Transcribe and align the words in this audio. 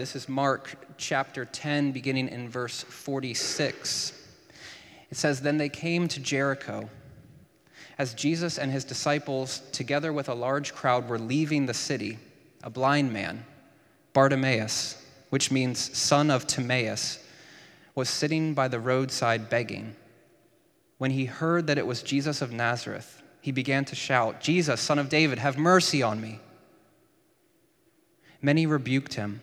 This 0.00 0.16
is 0.16 0.30
Mark 0.30 0.78
chapter 0.96 1.44
10, 1.44 1.92
beginning 1.92 2.28
in 2.28 2.48
verse 2.48 2.82
46. 2.82 4.18
It 5.10 5.14
says, 5.18 5.42
Then 5.42 5.58
they 5.58 5.68
came 5.68 6.08
to 6.08 6.20
Jericho. 6.20 6.88
As 7.98 8.14
Jesus 8.14 8.56
and 8.56 8.72
his 8.72 8.82
disciples, 8.82 9.60
together 9.72 10.10
with 10.10 10.30
a 10.30 10.34
large 10.34 10.74
crowd, 10.74 11.06
were 11.06 11.18
leaving 11.18 11.66
the 11.66 11.74
city, 11.74 12.18
a 12.64 12.70
blind 12.70 13.12
man, 13.12 13.44
Bartimaeus, 14.14 15.04
which 15.28 15.50
means 15.50 15.94
son 15.94 16.30
of 16.30 16.46
Timaeus, 16.46 17.22
was 17.94 18.08
sitting 18.08 18.54
by 18.54 18.68
the 18.68 18.80
roadside 18.80 19.50
begging. 19.50 19.94
When 20.96 21.10
he 21.10 21.26
heard 21.26 21.66
that 21.66 21.76
it 21.76 21.86
was 21.86 22.02
Jesus 22.02 22.40
of 22.40 22.52
Nazareth, 22.52 23.20
he 23.42 23.52
began 23.52 23.84
to 23.84 23.94
shout, 23.94 24.40
Jesus, 24.40 24.80
son 24.80 24.98
of 24.98 25.10
David, 25.10 25.38
have 25.38 25.58
mercy 25.58 26.02
on 26.02 26.22
me. 26.22 26.40
Many 28.40 28.64
rebuked 28.64 29.12
him 29.12 29.42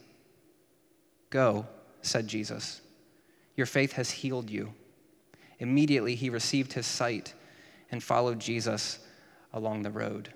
Go, 1.31 1.65
said 2.01 2.27
Jesus. 2.27 2.81
Your 3.55 3.65
faith 3.65 3.93
has 3.93 4.11
healed 4.11 4.49
you. 4.49 4.73
Immediately 5.59 6.15
he 6.15 6.29
received 6.29 6.73
his 6.73 6.85
sight 6.85 7.33
and 7.89 8.03
followed 8.03 8.39
Jesus 8.39 8.99
along 9.53 9.81
the 9.81 9.89
road. 9.89 10.33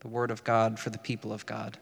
The 0.00 0.08
word 0.08 0.30
of 0.30 0.44
God 0.44 0.78
for 0.78 0.90
the 0.90 0.98
people 0.98 1.32
of 1.32 1.44
God. 1.44 1.78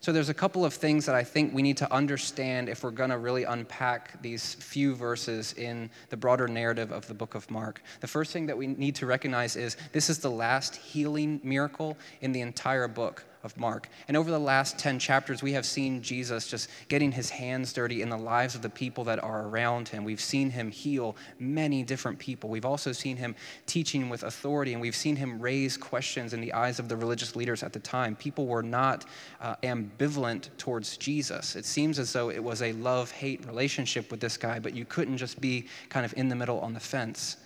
So 0.00 0.12
there's 0.12 0.28
a 0.28 0.34
couple 0.34 0.66
of 0.66 0.74
things 0.74 1.06
that 1.06 1.14
I 1.14 1.24
think 1.24 1.54
we 1.54 1.62
need 1.62 1.78
to 1.78 1.90
understand 1.90 2.68
if 2.68 2.82
we're 2.82 2.90
going 2.90 3.08
to 3.10 3.16
really 3.16 3.44
unpack 3.44 4.20
these 4.20 4.54
few 4.54 4.94
verses 4.94 5.54
in 5.54 5.88
the 6.10 6.16
broader 6.16 6.46
narrative 6.46 6.92
of 6.92 7.06
the 7.08 7.14
book 7.14 7.34
of 7.34 7.50
Mark. 7.50 7.80
The 8.00 8.06
first 8.06 8.30
thing 8.30 8.46
that 8.46 8.58
we 8.58 8.66
need 8.66 8.96
to 8.96 9.06
recognize 9.06 9.56
is 9.56 9.78
this 9.92 10.10
is 10.10 10.18
the 10.18 10.30
last 10.30 10.76
healing 10.76 11.40
miracle 11.42 11.96
in 12.20 12.32
the 12.32 12.42
entire 12.42 12.86
book 12.86 13.24
of 13.44 13.56
Mark. 13.58 13.88
And 14.08 14.16
over 14.16 14.30
the 14.30 14.38
last 14.38 14.78
10 14.78 14.98
chapters, 14.98 15.42
we 15.42 15.52
have 15.52 15.66
seen 15.66 16.02
Jesus 16.02 16.48
just 16.48 16.70
getting 16.88 17.12
his 17.12 17.28
hands 17.30 17.72
dirty 17.72 18.02
in 18.02 18.08
the 18.08 18.16
lives 18.16 18.54
of 18.54 18.62
the 18.62 18.70
people 18.70 19.04
that 19.04 19.22
are 19.22 19.46
around 19.46 19.88
him. 19.88 20.02
We've 20.02 20.20
seen 20.20 20.50
him 20.50 20.70
heal 20.70 21.14
many 21.38 21.82
different 21.82 22.18
people. 22.18 22.48
We've 22.48 22.64
also 22.64 22.90
seen 22.92 23.18
him 23.18 23.36
teaching 23.66 24.08
with 24.08 24.22
authority, 24.22 24.72
and 24.72 24.80
we've 24.80 24.96
seen 24.96 25.16
him 25.16 25.38
raise 25.38 25.76
questions 25.76 26.32
in 26.32 26.40
the 26.40 26.54
eyes 26.54 26.78
of 26.78 26.88
the 26.88 26.96
religious 26.96 27.36
leaders 27.36 27.62
at 27.62 27.72
the 27.72 27.80
time. 27.80 28.16
People 28.16 28.46
were 28.46 28.62
not 28.62 29.04
uh, 29.40 29.56
ambivalent 29.62 30.48
towards 30.56 30.96
Jesus. 30.96 31.54
It 31.54 31.66
seems 31.66 31.98
as 31.98 32.12
though 32.12 32.30
it 32.30 32.42
was 32.42 32.62
a 32.62 32.72
love 32.72 33.10
hate 33.10 33.44
relationship 33.46 34.10
with 34.10 34.20
this 34.20 34.38
guy, 34.38 34.58
but 34.58 34.74
you 34.74 34.86
couldn't 34.86 35.18
just 35.18 35.40
be 35.40 35.66
kind 35.90 36.06
of 36.06 36.14
in 36.16 36.28
the 36.28 36.34
middle 36.34 36.60
on 36.60 36.72
the 36.72 36.80
fence. 36.80 37.36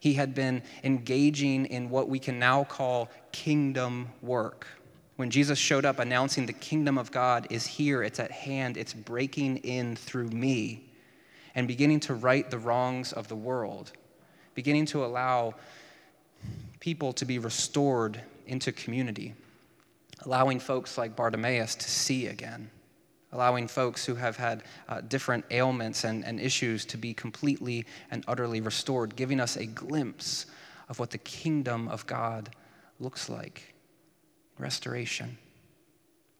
He 0.00 0.14
had 0.14 0.34
been 0.34 0.62
engaging 0.84 1.66
in 1.66 1.88
what 1.88 2.08
we 2.08 2.18
can 2.18 2.38
now 2.38 2.64
call 2.64 3.08
kingdom 3.32 4.08
work 4.22 4.66
when 5.16 5.30
Jesus 5.30 5.58
showed 5.58 5.86
up 5.86 5.98
announcing 5.98 6.44
the 6.44 6.52
kingdom 6.52 6.98
of 6.98 7.10
God 7.10 7.46
is 7.50 7.66
here, 7.66 8.02
it's 8.02 8.20
at 8.20 8.30
hand, 8.30 8.76
it's 8.76 8.92
breaking 8.92 9.58
in 9.58 9.96
through 9.96 10.28
me, 10.28 10.90
and 11.54 11.66
beginning 11.66 12.00
to 12.00 12.14
right 12.14 12.48
the 12.50 12.58
wrongs 12.58 13.14
of 13.14 13.28
the 13.28 13.34
world, 13.34 13.92
beginning 14.54 14.84
to 14.86 15.04
allow 15.04 15.54
people 16.80 17.14
to 17.14 17.24
be 17.24 17.38
restored 17.38 18.20
into 18.46 18.70
community, 18.72 19.34
allowing 20.26 20.60
folks 20.60 20.98
like 20.98 21.16
Bartimaeus 21.16 21.74
to 21.76 21.90
see 21.90 22.26
again, 22.26 22.70
allowing 23.32 23.68
folks 23.68 24.04
who 24.04 24.16
have 24.16 24.36
had 24.36 24.64
uh, 24.86 25.00
different 25.00 25.46
ailments 25.50 26.04
and, 26.04 26.26
and 26.26 26.38
issues 26.38 26.84
to 26.84 26.98
be 26.98 27.14
completely 27.14 27.86
and 28.10 28.22
utterly 28.28 28.60
restored, 28.60 29.16
giving 29.16 29.40
us 29.40 29.56
a 29.56 29.64
glimpse 29.64 30.44
of 30.90 30.98
what 30.98 31.10
the 31.10 31.18
kingdom 31.18 31.88
of 31.88 32.06
God 32.06 32.50
looks 33.00 33.30
like 33.30 33.75
restoration, 34.58 35.38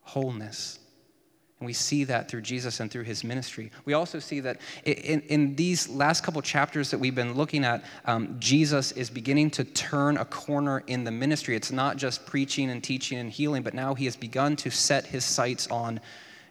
wholeness. 0.02 0.78
And 1.58 1.66
we 1.66 1.72
see 1.72 2.04
that 2.04 2.28
through 2.28 2.42
Jesus 2.42 2.80
and 2.80 2.90
through 2.90 3.04
his 3.04 3.24
ministry. 3.24 3.70
We 3.86 3.94
also 3.94 4.18
see 4.18 4.40
that 4.40 4.60
in, 4.84 5.22
in 5.22 5.56
these 5.56 5.88
last 5.88 6.22
couple 6.22 6.42
chapters 6.42 6.90
that 6.90 6.98
we've 6.98 7.14
been 7.14 7.34
looking 7.34 7.64
at, 7.64 7.82
um, 8.04 8.36
Jesus 8.38 8.92
is 8.92 9.08
beginning 9.08 9.50
to 9.52 9.64
turn 9.64 10.18
a 10.18 10.26
corner 10.26 10.82
in 10.86 11.04
the 11.04 11.10
ministry. 11.10 11.56
It's 11.56 11.72
not 11.72 11.96
just 11.96 12.26
preaching 12.26 12.70
and 12.70 12.84
teaching 12.84 13.18
and 13.18 13.30
healing, 13.30 13.62
but 13.62 13.72
now 13.72 13.94
he 13.94 14.04
has 14.04 14.16
begun 14.16 14.56
to 14.56 14.70
set 14.70 15.06
his 15.06 15.24
sights 15.24 15.66
on 15.68 16.00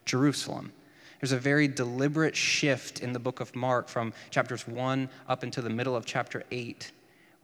Jerusalem. 0.06 0.72
There's 1.22 1.32
a 1.32 1.40
very 1.40 1.68
deliberate 1.68 2.36
shift 2.36 3.00
in 3.00 3.14
the 3.14 3.20
book 3.20 3.40
of 3.40 3.56
Mark 3.56 3.88
from 3.88 4.12
chapters 4.32 4.68
1 4.68 5.08
up 5.28 5.44
into 5.44 5.62
the 5.62 5.70
middle 5.70 5.96
of 5.96 6.06
chapter 6.06 6.44
8 6.50 6.92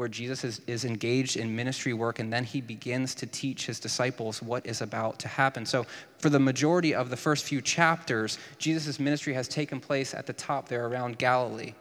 where 0.02 0.10
Jesus 0.10 0.44
is, 0.44 0.62
is 0.66 0.84
engaged 0.84 1.38
in 1.38 1.56
ministry 1.56 1.94
work 1.94 2.18
and 2.18 2.34
then 2.34 2.44
he 2.44 2.60
begins 2.60 3.14
to 3.14 3.28
teach 3.28 3.68
his 3.68 3.80
disciples 3.80 4.42
what 4.42 4.66
is 4.66 4.82
about 4.82 5.20
to 5.20 5.28
happen. 5.28 5.64
So, 5.64 5.86
for 6.18 6.32
the 6.32 6.40
majority 6.40 6.96
of 6.96 7.12
the 7.12 7.16
first 7.16 7.46
few 7.46 7.62
chapters, 7.62 8.40
Jesus' 8.58 9.00
ministry 9.00 9.36
has 9.36 9.48
taken 9.48 9.80
place 9.80 10.16
at 10.16 10.26
the 10.26 10.34
top 10.34 10.68
there 10.68 10.88
around 10.88 11.20
Galilee 11.20 11.76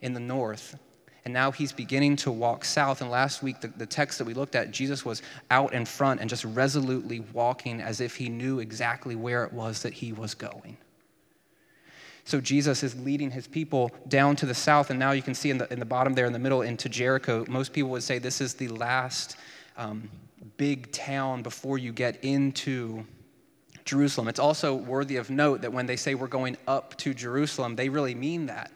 in 0.00 0.14
the 0.14 0.20
north. 0.20 0.76
And 1.24 1.32
now 1.32 1.52
he's 1.52 1.70
beginning 1.70 2.16
to 2.16 2.32
walk 2.32 2.64
south. 2.64 3.02
And 3.02 3.10
last 3.10 3.40
week, 3.40 3.60
the, 3.60 3.68
the 3.68 3.86
text 3.86 4.18
that 4.18 4.24
we 4.24 4.34
looked 4.34 4.56
at, 4.56 4.72
Jesus 4.72 5.04
was 5.04 5.22
out 5.52 5.72
in 5.72 5.84
front 5.84 6.20
and 6.20 6.28
just 6.28 6.44
resolutely 6.44 7.20
walking 7.32 7.80
as 7.80 8.00
if 8.00 8.16
he 8.16 8.28
knew 8.28 8.58
exactly 8.58 9.14
where 9.14 9.44
it 9.44 9.52
was 9.52 9.82
that 9.82 9.92
he 9.92 10.12
was 10.12 10.34
going. 10.34 10.76
So 12.24 12.40
Jesus 12.40 12.82
is 12.82 12.94
leading 13.00 13.30
his 13.30 13.46
people 13.46 13.90
down 14.08 14.36
to 14.36 14.46
the 14.46 14.54
south, 14.54 14.90
and 14.90 14.98
now 14.98 15.12
you 15.12 15.22
can 15.22 15.34
see 15.34 15.50
in 15.50 15.58
the, 15.58 15.72
in 15.72 15.78
the 15.78 15.86
bottom 15.86 16.14
there 16.14 16.26
in 16.26 16.32
the 16.32 16.38
middle 16.38 16.62
into 16.62 16.88
Jericho. 16.88 17.44
Most 17.48 17.72
people 17.72 17.90
would 17.90 18.02
say 18.02 18.18
this 18.18 18.40
is 18.40 18.54
the 18.54 18.68
last 18.68 19.36
um, 19.76 20.08
big 20.56 20.92
town 20.92 21.42
before 21.42 21.78
you 21.78 21.92
get 21.92 22.22
into 22.22 23.04
Jerusalem. 23.84 24.28
It's 24.28 24.38
also 24.38 24.74
worthy 24.74 25.16
of 25.16 25.30
note 25.30 25.62
that 25.62 25.72
when 25.72 25.86
they 25.86 25.96
say 25.96 26.14
we're 26.14 26.28
going 26.28 26.56
up 26.68 26.96
to 26.98 27.14
Jerusalem, 27.14 27.76
they 27.76 27.88
really 27.88 28.14
mean 28.14 28.46
that. 28.46 28.70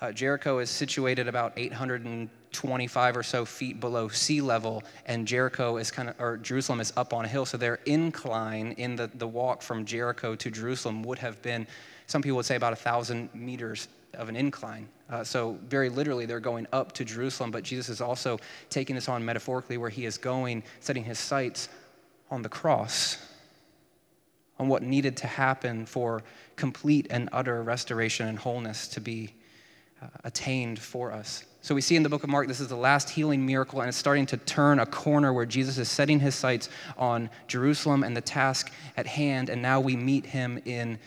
Uh, 0.00 0.12
Jericho 0.12 0.58
is 0.58 0.68
situated 0.68 1.26
about 1.26 1.52
825 1.56 3.16
or 3.16 3.22
so 3.22 3.44
feet 3.44 3.80
below 3.80 4.08
sea 4.08 4.40
level, 4.40 4.82
and 5.06 5.26
Jericho 5.26 5.78
is 5.78 5.90
kind 5.90 6.10
of, 6.10 6.20
or 6.20 6.36
Jerusalem 6.36 6.80
is 6.80 6.92
up 6.96 7.12
on 7.12 7.24
a 7.24 7.28
hill. 7.28 7.46
So 7.46 7.56
their 7.56 7.80
incline 7.86 8.72
in 8.72 8.94
the, 8.96 9.10
the 9.14 9.26
walk 9.26 9.62
from 9.62 9.84
Jericho 9.84 10.34
to 10.34 10.50
Jerusalem 10.50 11.02
would 11.02 11.18
have 11.18 11.40
been 11.42 11.66
some 12.06 12.22
people 12.22 12.36
would 12.36 12.46
say 12.46 12.56
about 12.56 12.72
a 12.72 12.76
thousand 12.76 13.34
meters 13.34 13.88
of 14.14 14.28
an 14.28 14.36
incline. 14.36 14.88
Uh, 15.08 15.22
so, 15.22 15.58
very 15.68 15.88
literally, 15.88 16.26
they're 16.26 16.40
going 16.40 16.66
up 16.72 16.92
to 16.92 17.04
Jerusalem, 17.04 17.50
but 17.50 17.62
Jesus 17.62 17.88
is 17.88 18.00
also 18.00 18.38
taking 18.70 18.96
this 18.96 19.08
on 19.08 19.24
metaphorically 19.24 19.76
where 19.76 19.90
he 19.90 20.04
is 20.04 20.18
going, 20.18 20.62
setting 20.80 21.04
his 21.04 21.18
sights 21.18 21.68
on 22.30 22.42
the 22.42 22.48
cross, 22.48 23.18
on 24.58 24.68
what 24.68 24.82
needed 24.82 25.16
to 25.18 25.26
happen 25.26 25.86
for 25.86 26.22
complete 26.56 27.06
and 27.10 27.28
utter 27.32 27.62
restoration 27.62 28.26
and 28.26 28.38
wholeness 28.38 28.88
to 28.88 29.00
be 29.00 29.34
uh, 30.02 30.06
attained 30.24 30.78
for 30.78 31.12
us. 31.12 31.44
So, 31.60 31.74
we 31.74 31.80
see 31.80 31.94
in 31.94 32.02
the 32.02 32.08
book 32.08 32.24
of 32.24 32.30
Mark, 32.30 32.48
this 32.48 32.60
is 32.60 32.68
the 32.68 32.76
last 32.76 33.10
healing 33.10 33.46
miracle, 33.46 33.80
and 33.80 33.88
it's 33.88 33.98
starting 33.98 34.26
to 34.26 34.36
turn 34.38 34.80
a 34.80 34.86
corner 34.86 35.32
where 35.32 35.46
Jesus 35.46 35.78
is 35.78 35.88
setting 35.88 36.18
his 36.18 36.34
sights 36.34 36.68
on 36.98 37.30
Jerusalem 37.46 38.02
and 38.02 38.16
the 38.16 38.20
task 38.20 38.72
at 38.96 39.06
hand, 39.06 39.50
and 39.50 39.62
now 39.62 39.78
we 39.78 39.94
meet 39.94 40.26
him 40.26 40.60
in 40.64 40.98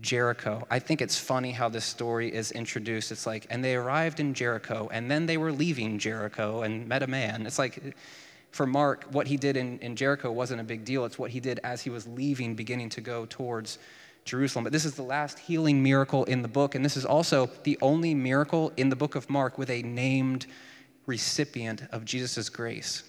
Jericho. 0.00 0.66
I 0.70 0.78
think 0.78 1.02
it's 1.02 1.18
funny 1.18 1.52
how 1.52 1.68
this 1.68 1.84
story 1.84 2.32
is 2.32 2.50
introduced. 2.52 3.12
It's 3.12 3.26
like, 3.26 3.46
and 3.50 3.62
they 3.62 3.74
arrived 3.74 4.20
in 4.20 4.34
Jericho, 4.34 4.88
and 4.92 5.10
then 5.10 5.26
they 5.26 5.36
were 5.36 5.52
leaving 5.52 5.98
Jericho 5.98 6.62
and 6.62 6.88
met 6.88 7.02
a 7.02 7.06
man. 7.06 7.46
It's 7.46 7.58
like, 7.58 7.94
for 8.50 8.66
Mark, 8.66 9.06
what 9.10 9.26
he 9.26 9.36
did 9.36 9.56
in, 9.56 9.78
in 9.80 9.96
Jericho 9.96 10.30
wasn't 10.30 10.60
a 10.60 10.64
big 10.64 10.84
deal. 10.84 11.04
It's 11.04 11.18
what 11.18 11.30
he 11.30 11.40
did 11.40 11.60
as 11.64 11.82
he 11.82 11.90
was 11.90 12.06
leaving, 12.06 12.54
beginning 12.54 12.90
to 12.90 13.00
go 13.00 13.26
towards 13.26 13.78
Jerusalem. 14.24 14.64
But 14.64 14.72
this 14.72 14.84
is 14.84 14.94
the 14.94 15.02
last 15.02 15.38
healing 15.38 15.82
miracle 15.82 16.24
in 16.24 16.42
the 16.42 16.48
book, 16.48 16.74
and 16.74 16.84
this 16.84 16.96
is 16.96 17.04
also 17.04 17.50
the 17.64 17.78
only 17.82 18.14
miracle 18.14 18.72
in 18.76 18.88
the 18.88 18.96
book 18.96 19.14
of 19.14 19.28
Mark 19.28 19.58
with 19.58 19.70
a 19.70 19.82
named 19.82 20.46
recipient 21.06 21.82
of 21.90 22.04
Jesus' 22.04 22.48
grace. 22.48 23.04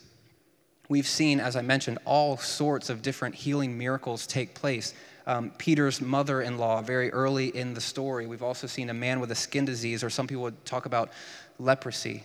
We've 0.90 1.08
seen, 1.08 1.40
as 1.40 1.56
I 1.56 1.62
mentioned, 1.62 2.00
all 2.06 2.38
sorts 2.38 2.90
of 2.90 3.02
different 3.02 3.36
healing 3.36 3.78
miracles 3.78 4.28
take 4.28 4.54
place 4.54 4.94
um, 5.26 5.52
Peter's 5.58 6.02
mother 6.02 6.42
in 6.42 6.58
law 6.58 6.82
very 6.82 7.12
early 7.12 7.48
in 7.56 7.74
the 7.74 7.82
story. 7.82 8.28
We've 8.28 8.44
also 8.44 8.68
seen 8.68 8.90
a 8.90 8.94
man 8.94 9.20
with 9.20 9.32
a 9.32 9.36
skin 9.36 9.66
disease, 9.66 10.04
or 10.04 10.10
some 10.10 10.28
people 10.28 10.44
would 10.44 10.66
talk 10.66 10.86
about 10.86 11.12
leprosy 11.60 12.24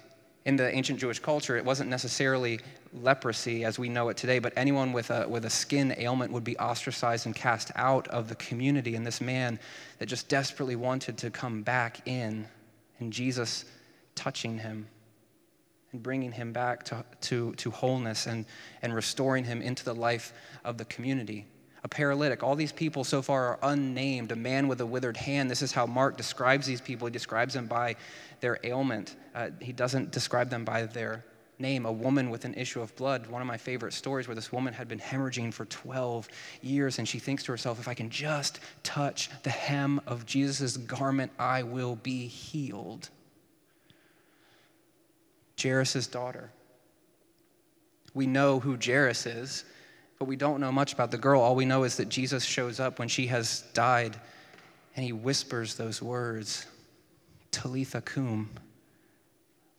in 0.49 0.57
the 0.57 0.75
ancient 0.75 0.99
Jewish 0.99 1.19
culture, 1.19 1.59
it 1.59 1.65
wasn't 1.67 1.91
necessarily 1.91 2.59
leprosy 2.95 3.67
as 3.67 3.79
we 3.79 3.91
know 3.91 4.09
it 4.09 4.17
today, 4.17 4.39
but 4.39 4.55
anyone 4.57 4.95
with 4.95 5.11
a, 5.11 5.29
with 5.29 5.45
a 5.45 5.51
skin 5.51 5.95
ailment 5.99 6.33
would 6.33 6.43
be 6.43 6.57
ostracized 6.57 7.27
and 7.27 7.35
cast 7.35 7.71
out 7.75 8.09
of 8.09 8.31
the 8.31 8.35
community. 8.37 8.95
And 8.95 9.07
this 9.07 9.21
man 9.21 9.59
that 9.99 10.07
just 10.07 10.27
desperately 10.31 10.75
wanted 10.75 11.19
to 11.19 11.31
come 11.31 11.63
back 11.63 12.09
in, 12.09 12.47
and 12.99 13.13
Jesus 13.13 13.67
touching 14.15 14.57
him 14.57 14.89
and 15.93 16.03
bringing 16.03 16.33
him 16.33 16.55
back 16.55 16.83
to, 16.85 17.05
to, 17.21 17.53
to 17.57 17.71
wholeness 17.71 18.27
and, 18.27 18.47
and 18.81 18.95
restoring 18.95 19.45
him 19.45 19.61
into 19.61 19.85
the 19.85 19.95
life 19.95 20.33
of 20.65 20.79
the 20.79 20.87
community. 20.87 21.45
A 21.85 21.89
paralytic, 21.89 22.43
all 22.43 22.57
these 22.57 22.73
people 22.73 23.05
so 23.05 23.23
far 23.23 23.47
are 23.47 23.59
unnamed. 23.63 24.33
A 24.33 24.37
man 24.37 24.69
with 24.69 24.81
a 24.81 24.87
withered 24.87 25.17
hand. 25.17 25.51
This 25.51 25.63
is 25.63 25.73
how 25.73 25.87
Mark 25.87 26.17
describes 26.17 26.67
these 26.67 26.81
people. 26.81 27.07
He 27.07 27.13
describes 27.13 27.55
them 27.55 27.67
by 27.67 27.97
their 28.41 28.59
ailment, 28.63 29.17
uh, 29.35 29.51
he 29.61 29.73
doesn't 29.73 30.13
describe 30.13 30.49
them 30.49 30.65
by 30.65 30.87
their 30.87 31.25
name. 31.59 31.87
A 31.87 31.93
woman 31.93 32.31
with 32.31 32.45
an 32.45 32.55
issue 32.55 32.81
of 32.81 32.95
blood, 32.97 33.27
one 33.27 33.43
of 33.43 33.49
my 33.49 33.57
favorite 33.57 33.93
stories 33.93 34.29
where 34.29 34.35
this 34.35 34.53
woman 34.53 34.73
had 34.73 34.89
been 34.89 34.99
hemorrhaging 34.99 35.53
for 35.53 35.65
12 35.67 36.29
years, 36.63 36.99
and 36.99 37.09
she 37.09 37.19
thinks 37.19 37.43
to 37.45 37.53
herself, 37.53 37.81
if 37.81 37.89
I 37.89 37.95
can 37.95 38.11
just 38.11 38.61
touch 38.83 39.31
the 39.43 39.51
hem 39.51 40.01
of 40.07 40.25
Jesus' 40.27 40.77
garment, 40.77 41.33
I 41.39 41.65
will 41.65 41.97
be 41.97 42.27
healed. 42.27 43.09
Jairus' 45.61 46.07
daughter. 46.07 46.51
We 48.15 48.27
know 48.27 48.61
who 48.61 48.79
Jairus 48.83 49.27
is, 49.27 49.65
but 50.19 50.27
we 50.27 50.37
don't 50.37 50.61
know 50.61 50.73
much 50.73 50.93
about 50.93 51.11
the 51.11 51.19
girl. 51.19 51.41
All 51.41 51.55
we 51.55 51.65
know 51.65 51.85
is 51.85 51.97
that 51.97 52.09
Jesus 52.09 52.45
shows 52.45 52.81
up 52.81 52.99
when 52.99 53.09
she 53.09 53.27
has 53.29 53.63
died, 53.73 54.17
and 54.97 55.05
he 55.05 55.13
whispers 55.13 55.77
those 55.77 56.03
words 56.03 56.67
Talitha 57.51 58.01
cum, 58.01 58.51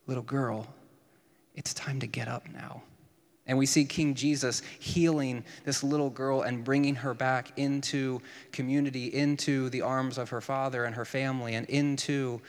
little 0.06 0.22
girl, 0.22 0.66
it's 1.54 1.74
time 1.74 2.00
to 2.00 2.06
get 2.06 2.26
up 2.26 2.48
now. 2.52 2.82
And 3.46 3.58
we 3.58 3.66
see 3.66 3.84
King 3.84 4.14
Jesus 4.14 4.62
healing 4.78 5.44
this 5.64 5.82
little 5.82 6.10
girl 6.10 6.42
and 6.42 6.62
bringing 6.62 6.94
her 6.96 7.14
back 7.14 7.58
into 7.58 8.20
community, 8.52 9.12
into 9.12 9.68
the 9.70 9.82
arms 9.82 10.18
of 10.18 10.30
her 10.30 10.40
father 10.40 10.84
and 10.84 10.94
her 10.94 11.04
family, 11.04 11.54
and 11.54 11.68
into 11.68 12.40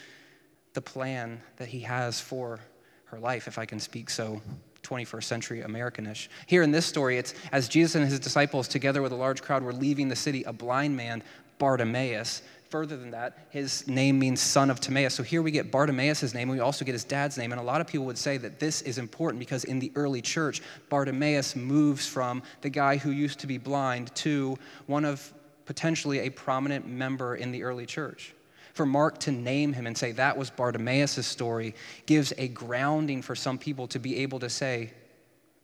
the 0.74 0.82
plan 0.82 1.42
that 1.58 1.68
he 1.68 1.82
has 1.82 2.22
for 2.22 2.60
her 3.06 3.20
life, 3.20 3.48
if 3.48 3.58
I 3.58 3.66
can 3.66 3.80
speak 3.80 4.10
so 4.10 4.42
21st 4.84 5.24
century 5.24 5.62
Americanish. 5.62 6.30
Here 6.48 6.64
in 6.64 6.72
this 6.72 6.86
story, 6.86 7.18
it's 7.18 7.34
as 7.52 7.70
Jesus 7.70 7.96
and 7.96 8.08
his 8.08 8.20
disciples, 8.20 8.68
together 8.68 9.02
with 9.02 9.12
a 9.12 9.16
large 9.16 9.42
crowd, 9.42 9.64
were 9.64 9.74
leaving 9.74 10.08
the 10.08 10.16
city, 10.16 10.44
a 10.44 10.54
blind 10.54 10.96
man, 10.96 11.24
Bartimaeus, 11.60 12.42
further 12.72 12.96
than 12.96 13.12
that, 13.12 13.38
his 13.50 13.86
name 13.86 14.18
means 14.18 14.40
son 14.40 14.70
of 14.70 14.80
Timaeus. 14.80 15.14
So 15.14 15.24
here 15.24 15.42
we 15.42 15.52
get 15.52 15.72
Bartimaeus' 15.72 16.34
name, 16.34 16.50
and 16.50 16.58
we 16.58 16.62
also 16.62 16.86
get 16.86 16.94
his 16.94 17.04
dad's 17.04 17.38
name. 17.38 17.52
And 17.52 17.60
a 17.60 17.64
lot 17.64 17.82
of 17.82 17.88
people 17.88 18.06
would 18.06 18.18
say 18.18 18.38
that 18.38 18.60
this 18.60 18.82
is 18.84 18.98
important 18.98 19.40
because 19.40 19.66
in 19.66 19.78
the 19.78 19.92
early 19.96 20.22
church, 20.22 20.62
Bartimaeus 20.90 21.58
moves 21.58 22.08
from 22.08 22.42
the 22.62 22.70
guy 22.70 22.96
who 22.96 23.12
used 23.12 23.40
to 23.40 23.48
be 23.48 23.58
blind 23.58 24.16
to 24.16 24.58
one 24.88 25.04
of 25.04 25.34
potentially 25.66 26.20
a 26.20 26.30
prominent 26.30 26.88
member 26.88 27.36
in 27.36 27.52
the 27.52 27.64
early 27.64 27.86
church. 27.86 28.34
For 28.74 28.86
Mark 28.86 29.20
to 29.20 29.32
name 29.32 29.74
him 29.74 29.88
and 29.88 29.98
say 29.98 30.14
that 30.14 30.38
was 30.38 30.50
Bartimaeus' 30.50 31.26
story 31.26 31.76
gives 32.06 32.34
a 32.38 32.48
grounding 32.48 33.22
for 33.22 33.36
some 33.36 33.58
people 33.58 33.88
to 33.88 34.00
be 34.00 34.18
able 34.18 34.40
to 34.40 34.50
say, 34.50 34.94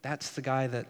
that's 0.01 0.31
the 0.31 0.41
guy 0.41 0.67
that 0.67 0.87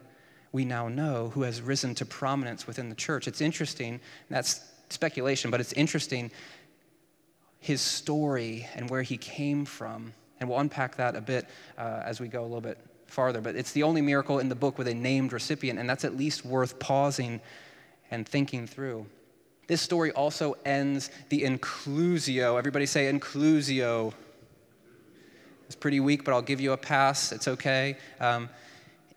we 0.51 0.65
now 0.65 0.87
know 0.87 1.29
who 1.29 1.43
has 1.43 1.61
risen 1.61 1.93
to 1.95 2.05
prominence 2.05 2.65
within 2.65 2.89
the 2.89 2.95
church. 2.95 3.27
It's 3.27 3.41
interesting, 3.41 3.99
that's 4.29 4.61
speculation, 4.89 5.51
but 5.51 5.59
it's 5.59 5.73
interesting 5.73 6.31
his 7.59 7.81
story 7.81 8.67
and 8.75 8.89
where 8.89 9.01
he 9.01 9.17
came 9.17 9.65
from. 9.65 10.13
And 10.39 10.49
we'll 10.49 10.59
unpack 10.59 10.97
that 10.97 11.15
a 11.15 11.21
bit 11.21 11.47
uh, 11.77 12.03
as 12.05 12.19
we 12.19 12.27
go 12.27 12.41
a 12.41 12.43
little 12.43 12.61
bit 12.61 12.77
farther. 13.07 13.41
But 13.41 13.55
it's 13.55 13.71
the 13.71 13.83
only 13.83 14.01
miracle 14.01 14.39
in 14.39 14.49
the 14.49 14.55
book 14.55 14.77
with 14.77 14.87
a 14.87 14.93
named 14.93 15.33
recipient, 15.33 15.79
and 15.79 15.89
that's 15.89 16.05
at 16.05 16.15
least 16.15 16.45
worth 16.45 16.79
pausing 16.79 17.41
and 18.11 18.27
thinking 18.27 18.67
through. 18.67 19.07
This 19.67 19.81
story 19.81 20.11
also 20.11 20.55
ends 20.65 21.11
the 21.29 21.41
inclusio. 21.41 22.57
Everybody 22.57 22.85
say 22.85 23.11
inclusio. 23.11 24.13
It's 25.65 25.75
pretty 25.75 25.99
weak, 25.99 26.23
but 26.23 26.33
I'll 26.33 26.41
give 26.41 26.61
you 26.61 26.71
a 26.71 26.77
pass. 26.77 27.33
It's 27.33 27.49
okay. 27.49 27.97
Um, 28.21 28.49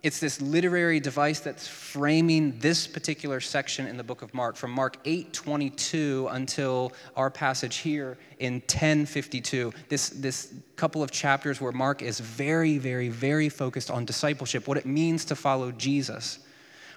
it's 0.03 0.19
this 0.19 0.41
literary 0.41 0.99
device 0.99 1.41
that's 1.41 1.69
framing 1.69 2.59
this 2.59 2.87
particular 2.87 3.39
section 3.39 3.87
in 3.87 3.99
the 3.99 4.03
book 4.03 4.23
of 4.23 4.33
Mark, 4.33 4.57
from 4.57 4.71
Mark 4.71 4.97
8:22 5.05 6.27
until 6.33 6.93
our 7.17 7.31
passage 7.31 7.77
here 7.77 8.17
in 8.39 8.55
1052. 8.55 9.73
This, 9.89 10.09
this 10.09 10.55
couple 10.77 11.03
of 11.03 11.11
chapters 11.11 11.61
where 11.61 11.71
Mark 11.71 12.01
is 12.01 12.19
very, 12.19 12.79
very, 12.79 13.11
very 13.11 13.51
focused 13.51 13.91
on 13.91 14.07
discipleship, 14.07 14.67
what 14.67 14.79
it 14.79 14.87
means 14.87 15.27
to 15.27 15.37
follow 15.37 15.71
Jesus, 15.71 16.39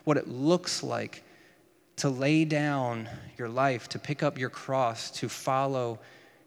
what 0.05 0.15
it 0.15 0.29
looks 0.29 0.81
like 0.81 1.22
to 1.97 2.09
lay 2.09 2.45
down 2.45 3.07
your 3.37 3.49
life, 3.49 3.87
to 3.89 3.99
pick 3.99 4.23
up 4.23 4.37
your 4.37 4.49
cross, 4.49 5.11
to 5.11 5.29
follow 5.29 5.99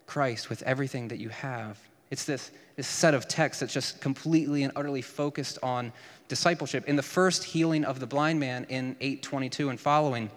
Christ 0.05 0.49
with 0.49 0.61
everything 0.63 1.07
that 1.09 1.19
you 1.19 1.29
have. 1.29 1.79
It's 2.09 2.25
this, 2.25 2.51
this 2.75 2.87
set 2.87 3.13
of 3.13 3.27
texts 3.27 3.59
that's 3.59 3.73
just 3.73 4.01
completely 4.01 4.63
and 4.63 4.71
utterly 4.75 5.01
focused 5.01 5.59
on 5.61 5.91
discipleship. 6.27 6.85
In 6.87 6.95
the 6.95 7.03
first 7.03 7.43
healing 7.43 7.83
of 7.83 7.99
the 7.99 8.07
blind 8.07 8.39
man 8.39 8.65
in 8.69 8.95
822 9.01 9.69
and 9.69 9.79
following, 9.79 10.29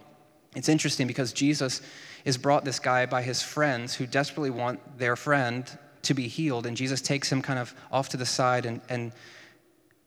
it's 0.57 0.69
interesting 0.69 1.07
because 1.07 1.33
Jesus 1.33 1.81
is 2.25 2.37
brought 2.37 2.65
this 2.65 2.79
guy 2.79 3.07
by 3.07 3.23
his 3.23 3.43
friends 3.43 3.95
who 3.95 4.07
desperately 4.07 4.51
want 4.51 4.99
their 4.99 5.17
friend 5.17 5.71
to 6.03 6.15
be 6.15 6.27
healed. 6.27 6.67
And 6.67 6.77
Jesus 6.77 7.01
takes 7.01 7.31
him 7.31 7.41
kind 7.41 7.59
of 7.59 7.75
off 7.93 8.09
to 8.11 8.17
the 8.17 8.27
side 8.27 8.67
and, 8.67 8.81
and 8.89 9.13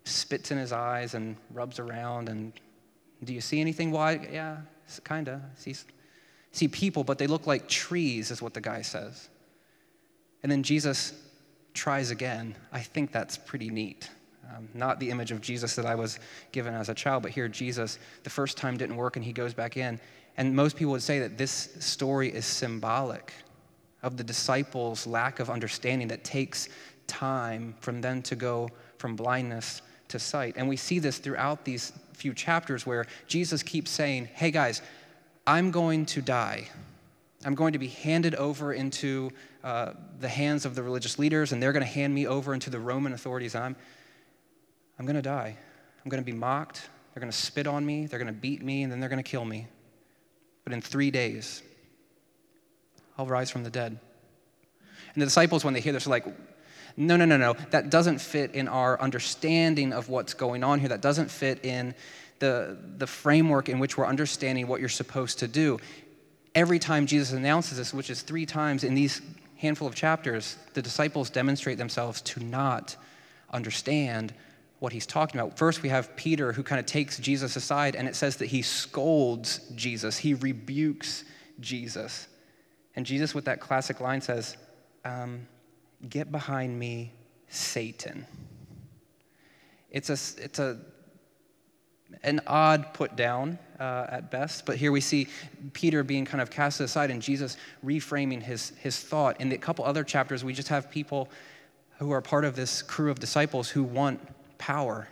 spits 0.04 0.52
in 0.52 0.58
his 0.58 0.74
eyes 0.74 1.14
and 1.14 1.38
rubs 1.54 1.80
around. 1.80 2.28
And 2.28 2.52
do 3.24 3.34
you 3.34 3.42
see 3.42 3.62
anything? 3.62 3.92
Why? 3.92 4.28
Yeah, 4.32 4.58
kind 5.04 5.28
of. 5.28 5.42
See, 5.56 5.76
see 6.52 6.68
people, 6.68 7.04
but 7.04 7.18
they 7.18 7.28
look 7.28 7.48
like 7.48 7.68
trees, 7.68 8.32
is 8.32 8.42
what 8.42 8.54
the 8.54 8.62
guy 8.62 8.82
says. 8.82 9.30
And 10.42 10.52
then 10.52 10.64
Jesus 10.64 11.14
tries 11.74 12.12
again. 12.12 12.56
I 12.72 12.82
think 12.82 13.12
that's 13.12 13.38
pretty 13.38 13.70
neat. 13.70 14.10
Um, 14.56 14.68
not 14.74 15.00
the 15.00 15.10
image 15.10 15.32
of 15.32 15.42
Jesus 15.42 15.76
that 15.76 15.86
I 15.86 15.96
was 15.96 16.20
given 16.52 16.74
as 16.74 16.90
a 16.90 16.94
child, 16.94 17.24
but 17.24 17.32
here 17.32 17.48
Jesus, 17.48 17.98
the 18.24 18.30
first 18.30 18.58
time 18.58 18.78
didn't 18.78 18.98
work 18.98 19.16
and 19.16 19.26
he 19.26 19.34
goes 19.34 19.54
back 19.54 19.78
in. 19.78 20.00
And 20.38 20.56
most 20.56 20.76
people 20.76 20.92
would 20.92 21.02
say 21.02 21.20
that 21.20 21.38
this 21.38 21.70
story 21.80 22.30
is 22.30 22.46
symbolic 22.46 23.34
of 24.02 24.18
the 24.18 24.24
disciples' 24.24 25.08
lack 25.08 25.40
of 25.40 25.50
understanding 25.50 26.10
that 26.10 26.24
takes 26.24 26.70
time 27.08 27.76
from 27.80 28.02
them 28.02 28.22
to 28.24 28.36
go 28.36 28.70
from 28.98 29.16
blindness 29.16 29.82
to 30.14 30.20
sight. 30.20 30.54
And 30.58 30.70
we 30.70 30.78
see 30.78 31.00
this 31.00 31.18
throughout 31.18 31.66
these 31.66 31.92
few 32.14 32.34
chapters 32.34 32.86
where 32.86 33.06
Jesus 33.28 33.62
keeps 33.62 33.92
saying, 33.92 34.30
Hey 34.34 34.52
guys, 34.52 34.82
I'm 35.46 35.72
going 35.72 36.06
to 36.08 36.22
die. 36.22 36.70
I'm 37.46 37.56
going 37.56 37.74
to 37.74 37.80
be 37.80 37.88
handed 37.88 38.36
over 38.36 38.74
into 38.74 39.32
uh, 39.64 39.94
the 40.20 40.30
hands 40.30 40.66
of 40.66 40.76
the 40.76 40.84
religious 40.84 41.20
leaders, 41.20 41.52
and 41.52 41.62
they're 41.62 41.74
going 41.74 41.86
to 41.86 41.92
hand 41.92 42.16
me 42.16 42.26
over 42.26 42.54
into 42.54 42.70
the 42.70 42.80
Roman 42.80 43.12
authorities. 43.12 43.54
I'm, 43.54 43.76
I'm 44.98 45.06
going 45.06 45.18
to 45.18 45.22
die. 45.22 45.58
I'm 46.04 46.10
going 46.10 46.24
to 46.24 46.26
be 46.26 46.38
mocked. 46.38 46.88
They're 47.14 47.22
going 47.22 47.32
to 47.32 47.38
spit 47.38 47.68
on 47.68 47.86
me. 47.86 48.06
They're 48.06 48.20
going 48.20 48.34
to 48.34 48.40
beat 48.40 48.64
me, 48.64 48.84
and 48.84 48.92
then 48.92 49.00
they're 49.00 49.10
going 49.10 49.22
to 49.22 49.30
kill 49.30 49.44
me. 49.44 49.68
But 50.64 50.72
in 50.72 50.82
three 50.82 51.12
days, 51.12 51.62
I'll 53.18 53.26
rise 53.26 53.52
from 53.52 53.64
the 53.64 53.70
dead. 53.70 54.00
And 55.14 55.22
the 55.22 55.26
disciples, 55.26 55.66
when 55.66 55.74
they 55.74 55.82
hear 55.82 55.92
this, 55.92 56.08
are 56.08 56.12
like, 56.12 56.26
no, 56.96 57.16
no, 57.16 57.26
no, 57.26 57.38
no. 57.38 57.56
That 57.72 57.90
doesn't 57.90 58.20
fit 58.20 58.54
in 58.54 58.68
our 58.68 59.00
understanding 59.02 59.94
of 59.94 60.10
what's 60.10 60.34
going 60.34 60.64
on 60.64 60.80
here. 60.80 60.90
That 60.90 61.02
doesn't 61.02 61.32
fit 61.32 61.66
in 61.66 61.96
the, 62.40 62.78
the 62.98 63.08
framework 63.08 63.70
in 63.70 63.80
which 63.80 63.98
we're 63.98 64.06
understanding 64.06 64.68
what 64.68 64.80
you're 64.80 64.90
supposed 64.90 65.40
to 65.40 65.48
do. 65.48 65.80
Every 66.54 66.78
time 66.78 67.08
Jesus 67.08 67.32
announces 67.32 67.78
this, 67.78 67.94
which 67.94 68.10
is 68.10 68.22
three 68.22 68.46
times 68.46 68.84
in 68.84 68.94
these 68.94 69.22
handful 69.58 69.88
of 69.88 69.96
chapters, 69.96 70.58
the 70.74 70.82
disciples 70.82 71.30
demonstrate 71.30 71.78
themselves 71.78 72.22
to 72.22 72.44
not 72.44 72.96
understand 73.50 74.34
what 74.80 74.92
he's 74.92 75.06
talking 75.06 75.40
about. 75.40 75.58
First, 75.58 75.82
we 75.82 75.90
have 75.90 76.14
Peter 76.18 76.52
who 76.52 76.62
kind 76.62 76.80
of 76.80 76.86
takes 76.86 77.18
Jesus 77.18 77.56
aside, 77.56 77.96
and 77.96 78.08
it 78.08 78.16
says 78.16 78.36
that 78.38 78.48
he 78.48 78.62
scolds 78.62 79.60
Jesus, 79.76 80.18
he 80.18 80.34
rebukes 80.34 81.24
Jesus. 81.62 82.28
And 82.96 83.06
Jesus, 83.06 83.34
with 83.34 83.46
that 83.46 83.62
classic 83.62 84.02
line, 84.02 84.20
says, 84.20 84.58
um, 85.06 85.48
Get 86.10 86.32
behind 86.32 86.78
me, 86.78 87.12
Satan. 87.50 88.26
It's 89.90 90.10
a, 90.10 90.44
it's 90.44 90.60
a, 90.60 90.80
an 92.24 92.42
odd 92.48 92.94
put 92.94 93.16
down 93.16 93.60
uh, 93.80 94.08
at 94.10 94.32
best, 94.32 94.66
but 94.66 94.76
here 94.76 94.92
we 94.92 95.02
see 95.02 95.28
Peter 95.74 96.04
being 96.04 96.26
kind 96.26 96.42
of 96.42 96.50
cast 96.50 96.80
aside 96.80 97.12
and 97.12 97.22
Jesus 97.22 97.58
reframing 97.86 98.42
his, 98.42 98.72
his 98.80 99.00
thought. 99.00 99.40
In 99.40 99.50
the 99.50 99.58
couple 99.58 99.86
other 99.86 100.04
chapters, 100.04 100.44
we 100.44 100.54
just 100.54 100.68
have 100.70 100.90
people 100.90 101.30
who 102.00 102.12
are 102.12 102.22
part 102.22 102.44
of 102.44 102.56
this 102.56 102.82
crew 102.82 103.12
of 103.12 103.20
disciples 103.20 103.70
who 103.70 103.84
want 103.84 104.20
power. 104.58 105.08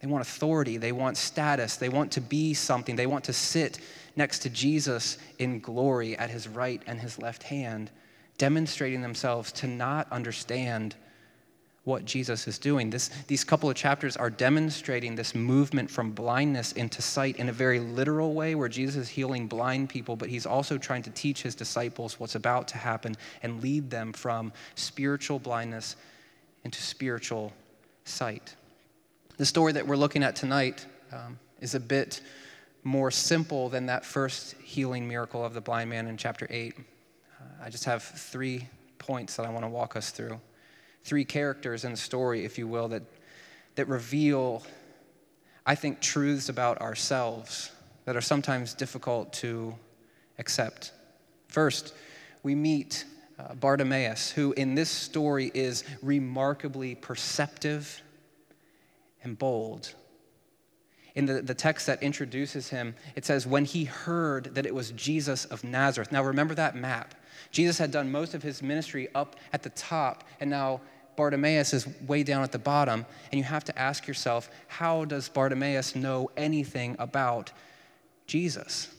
They 0.00 0.08
want 0.08 0.22
authority. 0.22 0.78
They 0.78 0.92
want 0.92 1.16
status. 1.16 1.76
They 1.76 1.88
want 1.88 2.12
to 2.12 2.20
be 2.20 2.54
something. 2.54 2.96
They 2.96 3.06
want 3.06 3.24
to 3.24 3.32
sit 3.32 3.78
next 4.16 4.40
to 4.40 4.50
Jesus 4.50 5.16
in 5.38 5.60
glory 5.60 6.18
at 6.18 6.28
his 6.28 6.48
right 6.48 6.82
and 6.86 7.00
his 7.00 7.18
left 7.18 7.44
hand, 7.44 7.90
demonstrating 8.42 9.02
themselves 9.02 9.52
to 9.52 9.68
not 9.68 10.10
understand 10.10 10.96
what 11.84 12.04
Jesus 12.04 12.48
is 12.48 12.58
doing. 12.58 12.90
This, 12.90 13.06
these 13.28 13.44
couple 13.44 13.70
of 13.70 13.76
chapters 13.76 14.16
are 14.16 14.30
demonstrating 14.30 15.14
this 15.14 15.32
movement 15.32 15.88
from 15.88 16.10
blindness 16.10 16.72
into 16.72 17.02
sight 17.02 17.36
in 17.36 17.48
a 17.48 17.52
very 17.52 17.78
literal 17.78 18.34
way, 18.34 18.56
where 18.56 18.68
Jesus 18.68 18.96
is 18.96 19.08
healing 19.08 19.46
blind 19.46 19.90
people, 19.90 20.16
but 20.16 20.28
he's 20.28 20.44
also 20.44 20.76
trying 20.76 21.04
to 21.04 21.10
teach 21.10 21.42
his 21.42 21.54
disciples 21.54 22.18
what's 22.18 22.34
about 22.34 22.66
to 22.66 22.78
happen 22.78 23.14
and 23.44 23.62
lead 23.62 23.90
them 23.90 24.12
from 24.12 24.52
spiritual 24.74 25.38
blindness 25.38 25.94
into 26.64 26.82
spiritual 26.82 27.52
sight. 28.06 28.56
The 29.36 29.46
story 29.46 29.70
that 29.74 29.86
we're 29.86 29.94
looking 29.94 30.24
at 30.24 30.34
tonight 30.34 30.84
um, 31.12 31.38
is 31.60 31.76
a 31.76 31.80
bit 31.80 32.20
more 32.82 33.12
simple 33.12 33.68
than 33.68 33.86
that 33.86 34.04
first 34.04 34.56
healing 34.64 35.06
miracle 35.06 35.44
of 35.44 35.54
the 35.54 35.60
blind 35.60 35.90
man 35.90 36.08
in 36.08 36.16
chapter 36.16 36.48
8. 36.50 36.74
I 37.64 37.70
just 37.70 37.84
have 37.84 38.02
three 38.02 38.66
points 38.98 39.36
that 39.36 39.46
I 39.46 39.50
want 39.50 39.64
to 39.64 39.68
walk 39.68 39.94
us 39.94 40.10
through 40.10 40.40
three 41.04 41.24
characters 41.24 41.84
in 41.84 41.92
the 41.92 41.96
story, 41.96 42.44
if 42.44 42.58
you 42.58 42.66
will, 42.66 42.88
that, 42.88 43.02
that 43.76 43.86
reveal, 43.86 44.64
I 45.64 45.76
think, 45.76 46.00
truths 46.00 46.48
about 46.48 46.80
ourselves 46.80 47.70
that 48.04 48.16
are 48.16 48.20
sometimes 48.20 48.74
difficult 48.74 49.32
to 49.34 49.76
accept. 50.38 50.90
First, 51.46 51.94
we 52.42 52.56
meet 52.56 53.04
uh, 53.38 53.54
Bartimaeus, 53.54 54.32
who 54.32 54.52
in 54.52 54.74
this 54.74 54.90
story 54.90 55.52
is 55.54 55.84
remarkably 56.02 56.96
perceptive 56.96 58.02
and 59.22 59.38
bold. 59.38 59.94
In 61.14 61.26
the, 61.26 61.42
the 61.42 61.54
text 61.54 61.86
that 61.86 62.02
introduces 62.02 62.70
him, 62.70 62.96
it 63.14 63.24
says, 63.24 63.46
When 63.46 63.64
he 63.64 63.84
heard 63.84 64.56
that 64.56 64.66
it 64.66 64.74
was 64.74 64.90
Jesus 64.92 65.44
of 65.44 65.62
Nazareth. 65.62 66.10
Now 66.10 66.24
remember 66.24 66.56
that 66.56 66.74
map. 66.74 67.14
Jesus 67.50 67.78
had 67.78 67.90
done 67.90 68.10
most 68.10 68.34
of 68.34 68.42
his 68.42 68.62
ministry 68.62 69.08
up 69.14 69.36
at 69.52 69.62
the 69.62 69.70
top, 69.70 70.24
and 70.40 70.48
now 70.48 70.80
Bartimaeus 71.16 71.74
is 71.74 71.86
way 72.06 72.22
down 72.22 72.42
at 72.42 72.52
the 72.52 72.58
bottom, 72.58 73.04
and 73.30 73.38
you 73.38 73.44
have 73.44 73.64
to 73.64 73.78
ask 73.78 74.06
yourself, 74.06 74.50
how 74.68 75.04
does 75.04 75.28
Bartimaeus 75.28 75.94
know 75.94 76.30
anything 76.36 76.96
about 76.98 77.52
Jesus? 78.26 78.94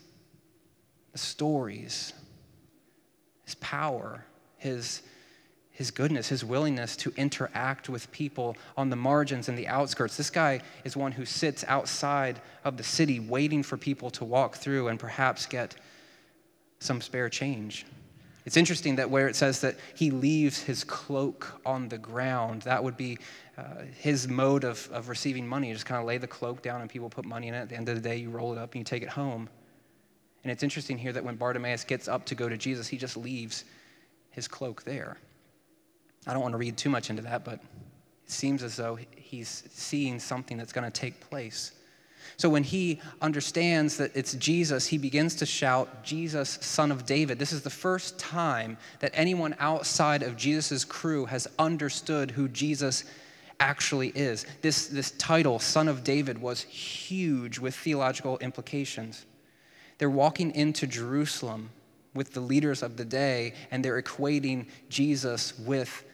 The 1.12 1.18
stories, 1.18 2.12
his 3.44 3.56
power, 3.56 4.24
his, 4.58 5.02
his 5.70 5.90
goodness, 5.90 6.28
his 6.28 6.44
willingness 6.44 6.96
to 6.96 7.12
interact 7.16 7.88
with 7.88 8.10
people 8.12 8.56
on 8.76 8.90
the 8.90 8.96
margins 8.96 9.48
and 9.48 9.58
the 9.58 9.68
outskirts. 9.68 10.16
This 10.16 10.30
guy 10.30 10.60
is 10.84 10.96
one 10.96 11.12
who 11.12 11.24
sits 11.24 11.64
outside 11.66 12.40
of 12.64 12.76
the 12.76 12.84
city 12.84 13.18
waiting 13.20 13.62
for 13.62 13.76
people 13.76 14.10
to 14.10 14.24
walk 14.24 14.56
through 14.56 14.88
and 14.88 14.98
perhaps 14.98 15.46
get 15.46 15.74
some 16.78 17.00
spare 17.00 17.28
change. 17.28 17.86
It's 18.44 18.58
interesting 18.58 18.96
that 18.96 19.08
where 19.08 19.26
it 19.26 19.36
says 19.36 19.60
that 19.62 19.76
he 19.94 20.10
leaves 20.10 20.62
his 20.62 20.84
cloak 20.84 21.60
on 21.64 21.88
the 21.88 21.96
ground, 21.96 22.62
that 22.62 22.84
would 22.84 22.96
be 22.96 23.18
uh, 23.56 23.84
his 23.98 24.28
mode 24.28 24.64
of, 24.64 24.88
of 24.92 25.08
receiving 25.08 25.46
money. 25.46 25.68
You 25.68 25.74
just 25.74 25.86
kind 25.86 25.98
of 25.98 26.06
lay 26.06 26.18
the 26.18 26.26
cloak 26.26 26.60
down 26.60 26.82
and 26.82 26.90
people 26.90 27.08
put 27.08 27.24
money 27.24 27.48
in 27.48 27.54
it. 27.54 27.60
At 27.60 27.68
the 27.70 27.76
end 27.76 27.88
of 27.88 27.94
the 27.94 28.06
day, 28.06 28.16
you 28.16 28.28
roll 28.28 28.52
it 28.52 28.58
up 28.58 28.72
and 28.72 28.80
you 28.80 28.84
take 28.84 29.02
it 29.02 29.08
home. 29.08 29.48
And 30.42 30.52
it's 30.52 30.62
interesting 30.62 30.98
here 30.98 31.12
that 31.12 31.24
when 31.24 31.36
Bartimaeus 31.36 31.84
gets 31.84 32.06
up 32.06 32.26
to 32.26 32.34
go 32.34 32.48
to 32.48 32.58
Jesus, 32.58 32.86
he 32.86 32.98
just 32.98 33.16
leaves 33.16 33.64
his 34.30 34.46
cloak 34.46 34.82
there. 34.82 35.16
I 36.26 36.34
don't 36.34 36.42
want 36.42 36.52
to 36.52 36.58
read 36.58 36.76
too 36.76 36.90
much 36.90 37.08
into 37.08 37.22
that, 37.22 37.44
but 37.44 37.54
it 37.54 38.30
seems 38.30 38.62
as 38.62 38.76
though 38.76 38.98
he's 39.16 39.64
seeing 39.70 40.18
something 40.18 40.58
that's 40.58 40.72
going 40.72 40.84
to 40.84 40.90
take 40.90 41.18
place. 41.20 41.72
So 42.36 42.48
when 42.48 42.64
he 42.64 43.00
understands 43.20 43.96
that 43.98 44.14
it's 44.14 44.34
Jesus, 44.34 44.86
he 44.86 44.98
begins 44.98 45.36
to 45.36 45.46
shout, 45.46 46.02
Jesus, 46.02 46.58
son 46.60 46.90
of 46.90 47.06
David. 47.06 47.38
This 47.38 47.52
is 47.52 47.62
the 47.62 47.70
first 47.70 48.18
time 48.18 48.76
that 49.00 49.12
anyone 49.14 49.54
outside 49.58 50.22
of 50.22 50.36
Jesus' 50.36 50.84
crew 50.84 51.26
has 51.26 51.46
understood 51.58 52.32
who 52.32 52.48
Jesus 52.48 53.04
actually 53.60 54.08
is. 54.08 54.46
This, 54.62 54.88
this 54.88 55.12
title, 55.12 55.58
Son 55.58 55.88
of 55.88 56.02
David, 56.02 56.40
was 56.40 56.62
huge 56.62 57.58
with 57.58 57.74
theological 57.74 58.38
implications. 58.38 59.24
They're 59.98 60.10
walking 60.10 60.52
into 60.54 60.86
Jerusalem 60.88 61.70
with 62.14 62.32
the 62.32 62.40
leaders 62.40 62.82
of 62.82 62.96
the 62.96 63.04
day, 63.04 63.54
and 63.70 63.84
they're 63.84 64.00
equating 64.00 64.66
Jesus 64.88 65.56
with 65.58 66.04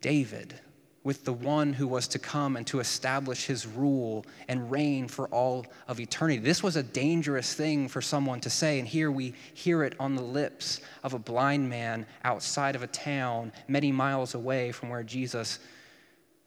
David 0.00 0.60
with 1.06 1.24
the 1.24 1.32
one 1.32 1.72
who 1.72 1.86
was 1.86 2.08
to 2.08 2.18
come 2.18 2.56
and 2.56 2.66
to 2.66 2.80
establish 2.80 3.46
his 3.46 3.64
rule 3.64 4.26
and 4.48 4.72
reign 4.72 5.06
for 5.06 5.28
all 5.28 5.64
of 5.86 6.00
eternity. 6.00 6.40
This 6.40 6.64
was 6.64 6.74
a 6.74 6.82
dangerous 6.82 7.54
thing 7.54 7.86
for 7.86 8.02
someone 8.02 8.40
to 8.40 8.50
say, 8.50 8.80
and 8.80 8.88
here 8.88 9.12
we 9.12 9.32
hear 9.54 9.84
it 9.84 9.94
on 10.00 10.16
the 10.16 10.22
lips 10.22 10.80
of 11.04 11.14
a 11.14 11.18
blind 11.20 11.70
man 11.70 12.06
outside 12.24 12.74
of 12.74 12.82
a 12.82 12.88
town 12.88 13.52
many 13.68 13.92
miles 13.92 14.34
away 14.34 14.72
from 14.72 14.88
where 14.88 15.04
Jesus 15.04 15.60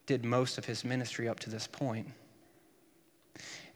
did 0.04 0.26
most 0.26 0.58
of 0.58 0.66
his 0.66 0.84
ministry 0.84 1.26
up 1.26 1.40
to 1.40 1.48
this 1.48 1.66
point. 1.66 2.06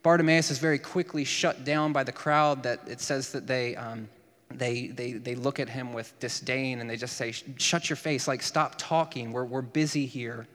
Bartimaeus 0.03 0.50
is 0.50 0.59
very 0.59 0.79
quickly 0.79 1.25
shut 1.25 1.64
down 1.64 1.95
by 1.95 2.05
the 2.05 2.12
crowd 2.12 2.62
that 2.64 2.81
it 2.87 3.00
says 3.00 3.33
that 3.33 3.47
they. 3.47 3.75
Um, 3.75 4.07
they, 4.50 4.88
they, 4.88 5.12
they 5.14 5.35
look 5.35 5.59
at 5.59 5.69
him 5.69 5.93
with 5.93 6.17
disdain 6.21 6.81
and 6.81 6.88
they 6.88 6.97
just 6.97 7.17
say, 7.17 7.33
Shut 7.33 7.91
your 7.91 7.97
face, 7.97 8.29
like, 8.29 8.41
stop 8.41 8.75
talking. 8.79 9.33
We're, 9.33 9.47
we're 9.47 9.62
busy 9.62 10.07
here 10.07 10.47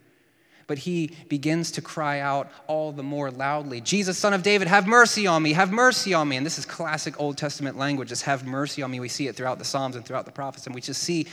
but 0.70 0.78
he 0.78 1.10
begins 1.30 1.72
to 1.72 1.82
cry 1.82 2.20
out 2.20 2.48
all 2.68 2.92
the 2.92 3.02
more 3.02 3.32
loudly 3.32 3.82
Jesus, 3.82 4.20
son 4.20 4.36
of 4.36 4.44
David, 4.44 4.68
have 4.68 4.86
mercy 4.86 5.26
on 5.26 5.42
me, 5.42 5.54
have 5.54 5.72
mercy 5.72 6.14
on 6.14 6.30
me. 6.30 6.38
And 6.38 6.46
this 6.46 6.60
is 6.60 6.66
classic 6.66 7.20
Old 7.20 7.38
Testament 7.38 7.76
language, 7.76 8.10
just 8.10 8.22
have 8.22 8.46
mercy 8.46 8.84
on 8.84 8.92
me. 8.92 9.00
We 9.00 9.10
see 9.10 9.28
it 9.28 9.36
throughout 9.36 9.58
the 9.58 9.66
Psalms 9.66 9.96
and 9.96 10.06
throughout 10.06 10.28
the 10.28 10.32
prophets, 10.32 10.68
and 10.68 10.76
we 10.76 10.82
just 10.82 11.02
see 11.02 11.26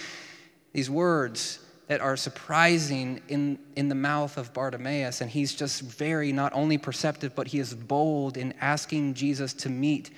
these 0.72 0.88
words 0.88 1.58
that 1.88 2.00
are 2.00 2.16
surprising 2.16 3.20
in, 3.28 3.58
in 3.76 3.90
the 3.90 3.94
mouth 3.94 4.38
of 4.38 4.54
Bartimaeus. 4.54 5.20
And 5.20 5.30
he's 5.30 5.54
just 5.54 5.82
very 5.82 6.32
not 6.32 6.54
only 6.54 6.78
perceptive, 6.78 7.34
but 7.34 7.48
he 7.48 7.58
is 7.58 7.74
bold 7.74 8.38
in 8.38 8.54
asking 8.58 9.14
Jesus 9.14 9.52
to 9.52 9.68
meet 9.68 10.10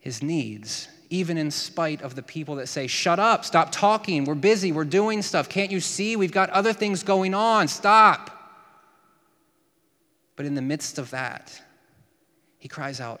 his 0.00 0.22
needs 0.22 0.88
even 1.10 1.38
in 1.38 1.50
spite 1.50 2.02
of 2.02 2.14
the 2.14 2.22
people 2.22 2.56
that 2.56 2.68
say, 2.68 2.86
Shut 2.86 3.18
up, 3.18 3.44
stop 3.44 3.70
talking, 3.70 4.24
we're 4.24 4.34
busy, 4.34 4.72
we're 4.72 4.84
doing 4.84 5.22
stuff. 5.22 5.48
Can't 5.48 5.70
you 5.70 5.80
see? 5.80 6.16
We've 6.16 6.32
got 6.32 6.50
other 6.50 6.72
things 6.72 7.02
going 7.02 7.34
on, 7.34 7.68
stop. 7.68 8.30
But 10.36 10.46
in 10.46 10.54
the 10.54 10.62
midst 10.62 10.98
of 10.98 11.10
that, 11.10 11.60
he 12.58 12.68
cries 12.68 13.00
out 13.00 13.20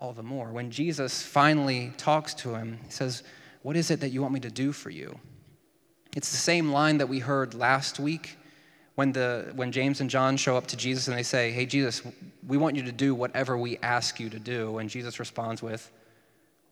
all 0.00 0.12
the 0.12 0.22
more. 0.22 0.52
When 0.52 0.70
Jesus 0.70 1.22
finally 1.22 1.92
talks 1.96 2.34
to 2.34 2.54
him, 2.54 2.78
he 2.84 2.90
says, 2.90 3.22
What 3.62 3.76
is 3.76 3.90
it 3.90 4.00
that 4.00 4.10
you 4.10 4.22
want 4.22 4.34
me 4.34 4.40
to 4.40 4.50
do 4.50 4.72
for 4.72 4.90
you? 4.90 5.18
It's 6.16 6.30
the 6.30 6.36
same 6.36 6.70
line 6.70 6.98
that 6.98 7.08
we 7.08 7.18
heard 7.18 7.54
last 7.54 7.98
week 7.98 8.36
when, 8.94 9.12
the, 9.12 9.52
when 9.54 9.72
James 9.72 10.00
and 10.00 10.08
John 10.08 10.36
show 10.36 10.56
up 10.56 10.66
to 10.68 10.76
Jesus 10.76 11.08
and 11.08 11.16
they 11.16 11.22
say, 11.22 11.50
Hey, 11.50 11.66
Jesus, 11.66 12.02
we 12.46 12.56
want 12.56 12.76
you 12.76 12.82
to 12.84 12.92
do 12.92 13.14
whatever 13.14 13.58
we 13.58 13.78
ask 13.78 14.20
you 14.20 14.30
to 14.30 14.38
do. 14.38 14.78
And 14.78 14.88
Jesus 14.88 15.18
responds 15.18 15.62
with, 15.62 15.90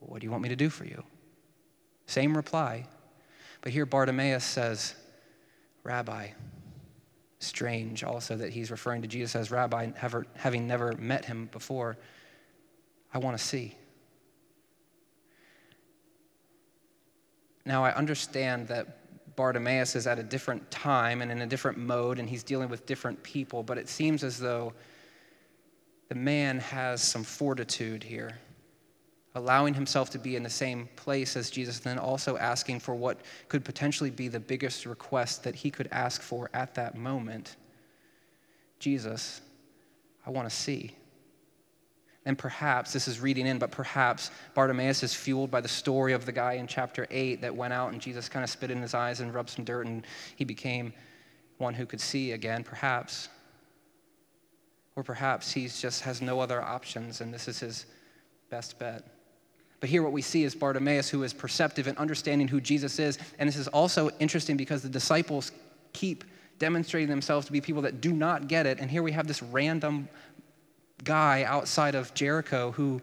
what 0.09 0.21
do 0.21 0.27
you 0.27 0.31
want 0.31 0.43
me 0.43 0.49
to 0.49 0.57
do 0.57 0.71
for 0.71 0.85
you? 0.85 1.03
Same 2.07 2.37
reply. 2.37 2.87
But 3.61 3.73
here 3.73 3.87
Bartimaeus 3.87 4.45
says, 4.45 4.95
Rabbi. 5.83 6.29
Strange 7.39 8.03
also 8.03 8.37
that 8.37 8.51
he's 8.51 8.71
referring 8.71 9.03
to 9.03 9.09
Jesus 9.09 9.37
as 9.37 9.51
rabbi, 9.51 9.91
having 10.35 10.67
never 10.67 10.93
met 10.93 11.25
him 11.25 11.49
before. 11.53 11.99
I 13.13 13.19
want 13.19 13.37
to 13.37 13.45
see. 13.45 13.77
Now, 17.65 17.85
I 17.85 17.93
understand 17.95 18.69
that 18.69 19.37
Bartimaeus 19.37 19.97
is 19.97 20.07
at 20.07 20.19
a 20.19 20.23
different 20.23 20.71
time 20.71 21.21
and 21.21 21.31
in 21.31 21.43
a 21.43 21.47
different 21.47 21.77
mode, 21.77 22.19
and 22.19 22.29
he's 22.29 22.43
dealing 22.43 22.69
with 22.69 22.87
different 22.87 23.23
people, 23.23 23.63
but 23.63 23.77
it 23.77 23.89
seems 23.89 24.25
as 24.25 24.39
though 24.39 24.73
the 26.09 26.15
man 26.15 26.59
has 26.61 27.03
some 27.03 27.23
fortitude 27.23 28.03
here 28.03 28.39
allowing 29.37 29.75
himself 29.75 30.09
to 30.11 30.19
be 30.19 30.35
in 30.35 30.43
the 30.43 30.51
same 30.51 30.89
place 30.97 31.37
as 31.37 31.51
Jesus, 31.51 31.77
and 31.77 31.85
then 31.85 31.99
also 31.99 32.39
asking 32.39 32.81
for 32.81 32.95
what 32.95 33.21
could 33.49 33.65
potentially 33.65 34.11
be 34.11 34.29
the 34.29 34.41
biggest 34.41 34.87
request 34.87 35.45
that 35.45 35.55
he 35.55 35.71
could 35.71 35.89
ask 35.93 36.23
for 36.23 36.51
at 36.55 36.75
that 36.75 36.97
moment 36.97 37.57
Jesus, 38.79 39.41
I 40.27 40.31
want 40.31 40.49
to 40.49 40.55
see. 40.55 40.95
And 42.27 42.37
perhaps, 42.37 42.93
this 42.93 43.09
is 43.09 43.21
reading 43.21 43.47
in, 43.47 43.59
but 43.59 43.71
perhaps 43.71 44.31
Bartimaeus 44.55 45.03
is 45.03 45.15
fueled 45.15 45.51
by 45.51 45.61
the 45.61 45.69
story 45.69 46.13
of 46.13 46.27
the 46.27 46.33
guy 46.33 46.55
in 46.55 46.67
chapter 46.67 47.07
8 47.11 47.41
that 47.41 47.55
went 47.55 47.73
out 47.73 47.93
and 47.93 48.03
Jesus 48.03 48.29
kind 48.29 48.43
of 48.45 48.51
spit 48.51 48.71
in 48.71 48.83
his 48.83 48.93
eyes 48.95 49.21
and 49.21 49.33
rubbed 49.33 49.49
some 49.49 49.65
dirt 49.65 49.87
and 49.87 50.07
he 50.35 50.45
became 50.45 50.93
one 51.59 51.73
who 51.73 51.87
could 51.87 52.01
see 52.01 52.33
again, 52.33 52.65
perhaps. 52.65 53.29
Or 54.95 55.03
perhaps 55.03 55.53
he 55.53 55.69
just 55.69 56.03
has 56.03 56.21
no 56.21 56.41
other 56.41 56.61
options 56.61 57.23
and 57.23 57.33
this 57.33 57.49
is 57.49 57.61
his 57.61 57.87
best 58.51 58.79
bet. 58.79 59.16
But 59.81 59.91
here, 59.91 60.03
what 60.03 60.13
we 60.13 60.23
see 60.23 60.45
is 60.45 60.55
Bartimaeus, 60.55 61.09
who 61.09 61.23
is 61.23 61.33
perceptive 61.33 61.87
and 61.87 61.97
understanding 61.99 62.49
who 62.49 62.61
Jesus 62.61 62.99
is. 62.99 63.19
And 63.39 63.49
this 63.49 63.57
is 63.57 63.69
also 63.69 64.11
interesting 64.19 64.57
because 64.57 64.83
the 64.83 64.89
disciples 64.89 65.53
keep 65.93 66.25
demonstrating 66.59 67.09
themselves 67.09 67.47
to 67.47 67.53
be 67.53 67.61
people 67.61 67.83
that 67.83 68.01
do 68.01 68.13
not 68.13 68.49
get 68.49 68.67
it. 68.67 68.79
And 68.79 68.91
here 68.91 69.03
we 69.03 69.13
have 69.13 69.27
this 69.27 69.43
random 69.43 70.09
guy 71.05 71.45
outside 71.45 71.95
of 71.95 72.15
Jericho 72.15 72.73
who, 72.73 73.01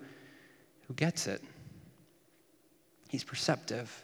who 0.87 0.93
gets 0.95 1.27
it. 1.27 1.41
He's 3.09 3.23
perceptive, 3.23 4.01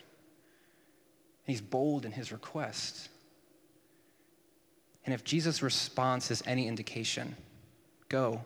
he's 1.46 1.62
bold 1.62 2.06
in 2.06 2.12
his 2.12 2.32
request. 2.32 3.10
And 5.06 5.14
if 5.16 5.24
Jesus' 5.24 5.64
response 5.64 6.30
is 6.30 6.44
any 6.46 6.68
indication, 6.68 7.36
go, 8.10 8.44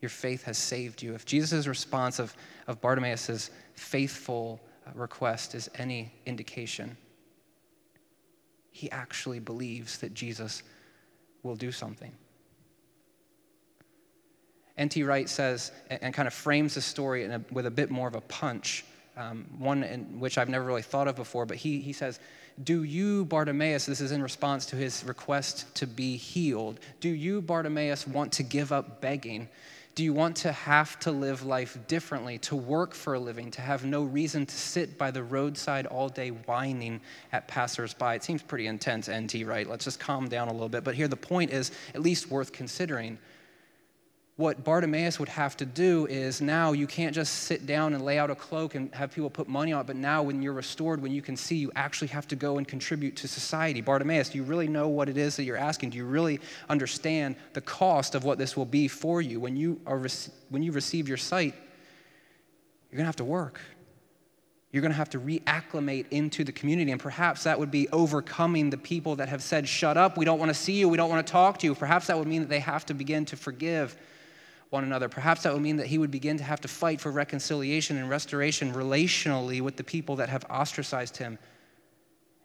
your 0.00 0.08
faith 0.08 0.42
has 0.44 0.58
saved 0.58 1.02
you. 1.02 1.14
If 1.14 1.24
Jesus' 1.24 1.68
response 1.68 2.18
of, 2.18 2.34
of 2.68 2.80
Bartimaeus' 2.80 3.50
faithful 3.74 4.60
uh, 4.86 4.90
request 4.94 5.54
is 5.56 5.68
any 5.76 6.12
indication, 6.26 6.96
he 8.70 8.90
actually 8.92 9.40
believes 9.40 9.98
that 9.98 10.14
Jesus 10.14 10.62
will 11.42 11.56
do 11.56 11.72
something. 11.72 12.12
N.T. 14.76 15.02
Wright 15.02 15.28
says, 15.28 15.72
and 15.90 16.14
kind 16.14 16.28
of 16.28 16.34
frames 16.34 16.74
the 16.74 16.80
story 16.80 17.24
a, 17.24 17.42
with 17.50 17.66
a 17.66 17.70
bit 17.70 17.90
more 17.90 18.06
of 18.06 18.14
a 18.14 18.20
punch, 18.20 18.84
um, 19.16 19.46
one 19.58 19.82
in 19.82 20.20
which 20.20 20.38
I've 20.38 20.48
never 20.48 20.64
really 20.64 20.82
thought 20.82 21.08
of 21.08 21.16
before, 21.16 21.46
but 21.46 21.56
he, 21.56 21.80
he 21.80 21.92
says, 21.92 22.20
Do 22.62 22.84
you, 22.84 23.24
Bartimaeus, 23.24 23.86
this 23.86 24.00
is 24.00 24.12
in 24.12 24.22
response 24.22 24.66
to 24.66 24.76
his 24.76 25.02
request 25.04 25.74
to 25.76 25.86
be 25.86 26.16
healed, 26.16 26.78
do 27.00 27.08
you, 27.08 27.42
Bartimaeus, 27.42 28.06
want 28.06 28.30
to 28.34 28.44
give 28.44 28.70
up 28.70 29.00
begging? 29.00 29.48
Do 29.98 30.04
you 30.04 30.12
want 30.12 30.36
to 30.36 30.52
have 30.52 30.96
to 31.00 31.10
live 31.10 31.42
life 31.42 31.76
differently, 31.88 32.38
to 32.38 32.54
work 32.54 32.94
for 32.94 33.14
a 33.14 33.18
living, 33.18 33.50
to 33.50 33.60
have 33.60 33.84
no 33.84 34.04
reason 34.04 34.46
to 34.46 34.54
sit 34.56 34.96
by 34.96 35.10
the 35.10 35.24
roadside 35.24 35.86
all 35.86 36.08
day 36.08 36.28
whining 36.28 37.00
at 37.32 37.48
passersby? 37.48 38.14
It 38.14 38.22
seems 38.22 38.40
pretty 38.40 38.68
intense, 38.68 39.10
NT 39.10 39.44
Wright? 39.44 39.68
Let's 39.68 39.84
just 39.84 39.98
calm 39.98 40.28
down 40.28 40.46
a 40.46 40.52
little 40.52 40.68
bit. 40.68 40.84
But 40.84 40.94
here 40.94 41.08
the 41.08 41.16
point 41.16 41.50
is 41.50 41.72
at 41.96 42.00
least 42.00 42.30
worth 42.30 42.52
considering 42.52 43.18
what 44.38 44.62
Bartimaeus 44.62 45.18
would 45.18 45.28
have 45.30 45.56
to 45.56 45.66
do 45.66 46.06
is 46.06 46.40
now 46.40 46.70
you 46.70 46.86
can't 46.86 47.12
just 47.12 47.34
sit 47.42 47.66
down 47.66 47.92
and 47.92 48.04
lay 48.04 48.20
out 48.20 48.30
a 48.30 48.36
cloak 48.36 48.76
and 48.76 48.94
have 48.94 49.10
people 49.10 49.28
put 49.28 49.48
money 49.48 49.72
on 49.72 49.80
it, 49.80 49.88
but 49.88 49.96
now 49.96 50.22
when 50.22 50.40
you're 50.40 50.52
restored, 50.52 51.02
when 51.02 51.10
you 51.10 51.20
can 51.20 51.36
see, 51.36 51.56
you 51.56 51.72
actually 51.74 52.06
have 52.06 52.28
to 52.28 52.36
go 52.36 52.56
and 52.56 52.68
contribute 52.68 53.16
to 53.16 53.26
society. 53.26 53.80
Bartimaeus, 53.80 54.28
do 54.28 54.38
you 54.38 54.44
really 54.44 54.68
know 54.68 54.86
what 54.86 55.08
it 55.08 55.16
is 55.16 55.34
that 55.34 55.42
you're 55.42 55.56
asking? 55.56 55.90
Do 55.90 55.96
you 55.96 56.04
really 56.04 56.38
understand 56.68 57.34
the 57.52 57.60
cost 57.60 58.14
of 58.14 58.22
what 58.22 58.38
this 58.38 58.56
will 58.56 58.64
be 58.64 58.86
for 58.86 59.20
you? 59.20 59.40
When 59.40 59.56
you, 59.56 59.80
are, 59.88 60.00
when 60.50 60.62
you 60.62 60.70
receive 60.70 61.08
your 61.08 61.16
sight, 61.16 61.56
you're 62.92 62.96
going 62.96 63.06
to 63.06 63.08
have 63.08 63.16
to 63.16 63.24
work. 63.24 63.60
You're 64.70 64.82
going 64.82 64.92
to 64.92 64.98
have 64.98 65.10
to 65.10 65.18
reacclimate 65.18 66.06
into 66.12 66.44
the 66.44 66.52
community. 66.52 66.92
And 66.92 67.00
perhaps 67.00 67.42
that 67.42 67.58
would 67.58 67.72
be 67.72 67.88
overcoming 67.88 68.70
the 68.70 68.78
people 68.78 69.16
that 69.16 69.28
have 69.30 69.42
said, 69.42 69.66
Shut 69.66 69.96
up, 69.96 70.16
we 70.16 70.24
don't 70.24 70.38
want 70.38 70.50
to 70.50 70.54
see 70.54 70.74
you, 70.74 70.88
we 70.88 70.96
don't 70.96 71.10
want 71.10 71.26
to 71.26 71.32
talk 71.32 71.58
to 71.58 71.66
you. 71.66 71.74
Perhaps 71.74 72.06
that 72.06 72.16
would 72.16 72.28
mean 72.28 72.42
that 72.42 72.48
they 72.48 72.60
have 72.60 72.86
to 72.86 72.94
begin 72.94 73.24
to 73.24 73.36
forgive 73.36 73.98
one 74.70 74.84
another. 74.84 75.08
Perhaps 75.08 75.42
that 75.42 75.52
would 75.52 75.62
mean 75.62 75.76
that 75.76 75.86
he 75.86 75.98
would 75.98 76.10
begin 76.10 76.36
to 76.38 76.44
have 76.44 76.60
to 76.60 76.68
fight 76.68 77.00
for 77.00 77.10
reconciliation 77.10 77.96
and 77.96 78.08
restoration 78.10 78.72
relationally 78.72 79.60
with 79.60 79.76
the 79.76 79.84
people 79.84 80.16
that 80.16 80.28
have 80.28 80.44
ostracized 80.50 81.16
him 81.16 81.38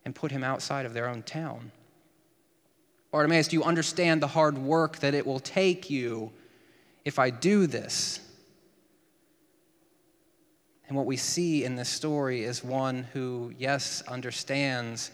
and 0.06 0.16
put 0.16 0.32
him 0.32 0.44
outside 0.44 0.86
of 0.86 0.94
their 0.94 1.08
own 1.08 1.22
town. 1.24 1.72
Bartimaeus, 3.12 3.50
do 3.50 3.58
you 3.58 3.64
understand 3.64 4.22
the 4.22 4.28
hard 4.28 4.58
work 4.58 4.98
that 5.00 5.14
it 5.14 5.26
will 5.26 5.40
take 5.40 5.90
you 5.90 6.32
if 7.06 7.20
I 7.20 7.30
do 7.30 7.68
this? 7.68 8.20
And 10.88 10.98
what 10.98 11.06
we 11.06 11.18
see 11.18 11.64
in 11.64 11.76
this 11.76 11.90
story 11.90 12.44
is 12.44 12.64
one 12.64 13.04
who, 13.14 13.54
yes, 13.58 14.02
understands 14.08 15.12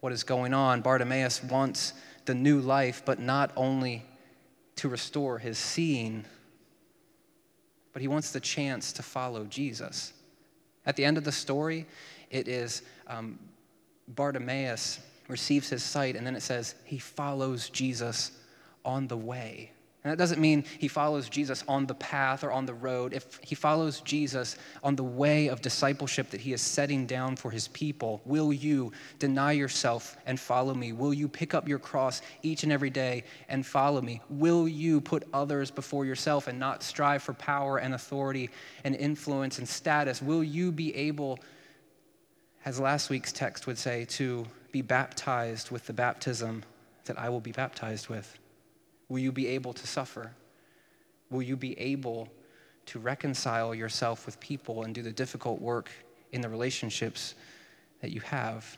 what 0.00 0.12
is 0.12 0.22
going 0.24 0.54
on. 0.54 0.80
Bartimaeus 0.80 1.42
wants 1.42 1.92
the 2.24 2.34
new 2.34 2.60
life, 2.60 3.02
but 3.04 3.18
not 3.18 3.50
only 3.56 4.04
to 4.76 4.88
restore 4.88 5.38
his 5.38 5.58
seeing 5.58 6.24
but 7.98 8.02
he 8.02 8.06
wants 8.06 8.30
the 8.30 8.38
chance 8.38 8.92
to 8.92 9.02
follow 9.02 9.44
Jesus. 9.46 10.12
At 10.86 10.94
the 10.94 11.04
end 11.04 11.18
of 11.18 11.24
the 11.24 11.32
story, 11.32 11.84
it 12.30 12.46
is 12.46 12.82
um, 13.08 13.40
Bartimaeus 14.06 15.00
receives 15.26 15.68
his 15.68 15.82
sight, 15.82 16.14
and 16.14 16.24
then 16.24 16.36
it 16.36 16.42
says 16.42 16.76
he 16.84 17.00
follows 17.00 17.68
Jesus 17.70 18.30
on 18.84 19.08
the 19.08 19.16
way. 19.16 19.72
And 20.04 20.12
that 20.12 20.18
doesn't 20.18 20.40
mean 20.40 20.64
he 20.78 20.86
follows 20.86 21.28
Jesus 21.28 21.64
on 21.66 21.86
the 21.86 21.94
path 21.94 22.44
or 22.44 22.52
on 22.52 22.66
the 22.66 22.74
road. 22.74 23.12
If 23.12 23.40
he 23.42 23.56
follows 23.56 24.00
Jesus 24.02 24.56
on 24.84 24.94
the 24.94 25.02
way 25.02 25.48
of 25.48 25.60
discipleship 25.60 26.30
that 26.30 26.40
he 26.40 26.52
is 26.52 26.62
setting 26.62 27.04
down 27.04 27.34
for 27.34 27.50
his 27.50 27.66
people, 27.68 28.22
will 28.24 28.52
you 28.52 28.92
deny 29.18 29.52
yourself 29.52 30.16
and 30.24 30.38
follow 30.38 30.72
me? 30.72 30.92
Will 30.92 31.12
you 31.12 31.26
pick 31.26 31.52
up 31.52 31.66
your 31.66 31.80
cross 31.80 32.22
each 32.42 32.62
and 32.62 32.70
every 32.70 32.90
day 32.90 33.24
and 33.48 33.66
follow 33.66 34.00
me? 34.00 34.20
Will 34.30 34.68
you 34.68 35.00
put 35.00 35.24
others 35.34 35.72
before 35.72 36.06
yourself 36.06 36.46
and 36.46 36.60
not 36.60 36.84
strive 36.84 37.22
for 37.22 37.34
power 37.34 37.78
and 37.78 37.92
authority 37.92 38.50
and 38.84 38.94
influence 38.94 39.58
and 39.58 39.68
status? 39.68 40.22
Will 40.22 40.44
you 40.44 40.70
be 40.70 40.94
able, 40.94 41.40
as 42.64 42.78
last 42.78 43.10
week's 43.10 43.32
text 43.32 43.66
would 43.66 43.78
say, 43.78 44.04
to 44.10 44.46
be 44.70 44.80
baptized 44.80 45.72
with 45.72 45.86
the 45.86 45.92
baptism 45.92 46.62
that 47.06 47.18
I 47.18 47.30
will 47.30 47.40
be 47.40 47.52
baptized 47.52 48.08
with? 48.08 48.38
Will 49.08 49.18
you 49.18 49.32
be 49.32 49.46
able 49.48 49.72
to 49.72 49.86
suffer? 49.86 50.32
Will 51.30 51.42
you 51.42 51.56
be 51.56 51.78
able 51.78 52.28
to 52.86 52.98
reconcile 52.98 53.74
yourself 53.74 54.26
with 54.26 54.40
people 54.40 54.84
and 54.84 54.94
do 54.94 55.02
the 55.02 55.12
difficult 55.12 55.60
work 55.60 55.90
in 56.32 56.40
the 56.40 56.48
relationships 56.48 57.34
that 58.00 58.10
you 58.10 58.20
have? 58.20 58.76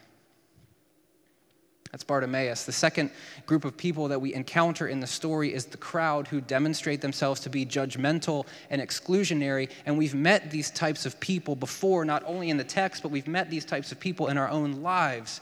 That's 1.90 2.04
Bartimaeus. 2.04 2.64
The 2.64 2.72
second 2.72 3.10
group 3.46 3.64
of 3.64 3.76
people 3.76 4.08
that 4.08 4.20
we 4.20 4.32
encounter 4.32 4.86
in 4.86 5.00
the 5.00 5.08
story 5.08 5.52
is 5.52 5.64
the 5.64 5.76
crowd 5.76 6.28
who 6.28 6.40
demonstrate 6.40 7.00
themselves 7.00 7.40
to 7.40 7.50
be 7.50 7.66
judgmental 7.66 8.46
and 8.70 8.80
exclusionary. 8.80 9.70
And 9.86 9.98
we've 9.98 10.14
met 10.14 10.52
these 10.52 10.70
types 10.70 11.04
of 11.04 11.18
people 11.18 11.56
before, 11.56 12.04
not 12.04 12.22
only 12.26 12.50
in 12.50 12.56
the 12.56 12.64
text, 12.64 13.02
but 13.02 13.10
we've 13.10 13.26
met 13.26 13.50
these 13.50 13.64
types 13.64 13.90
of 13.90 13.98
people 13.98 14.28
in 14.28 14.38
our 14.38 14.48
own 14.48 14.82
lives. 14.82 15.40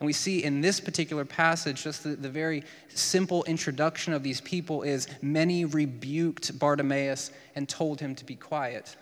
And 0.00 0.06
we 0.06 0.14
see 0.14 0.42
in 0.42 0.62
this 0.62 0.80
particular 0.80 1.26
passage, 1.26 1.84
just 1.84 2.04
the, 2.04 2.16
the, 2.16 2.30
very 2.30 2.64
simple 2.88 3.44
introduction 3.44 4.14
of 4.14 4.22
these 4.22 4.40
people 4.40 4.82
is 4.82 5.06
many 5.20 5.66
rebuked 5.66 6.58
Bartimaeus 6.58 7.30
and 7.54 7.68
told 7.68 8.00
him 8.00 8.14
to 8.14 8.24
be 8.24 8.34
quiet. 8.34 8.96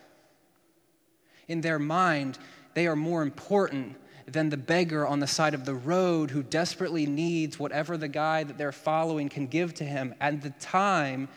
In 1.47 1.61
their 1.61 1.79
mind, 1.79 2.37
they 2.73 2.85
are 2.85 2.97
more 2.97 3.21
important 3.23 3.95
than 4.27 4.49
the 4.49 4.57
beggar 4.57 5.07
on 5.07 5.19
the 5.19 5.27
side 5.27 5.53
of 5.53 5.65
the 5.65 5.73
road 5.73 6.31
who 6.31 6.43
desperately 6.43 7.05
needs 7.05 7.57
whatever 7.57 7.97
the 7.97 8.07
guy 8.09 8.43
that 8.43 8.57
they're 8.57 8.71
following 8.73 9.29
can 9.29 9.47
give 9.47 9.73
to 9.75 9.85
him. 9.85 10.13
At 10.19 10.41
the 10.41 10.51
time, 10.59 11.29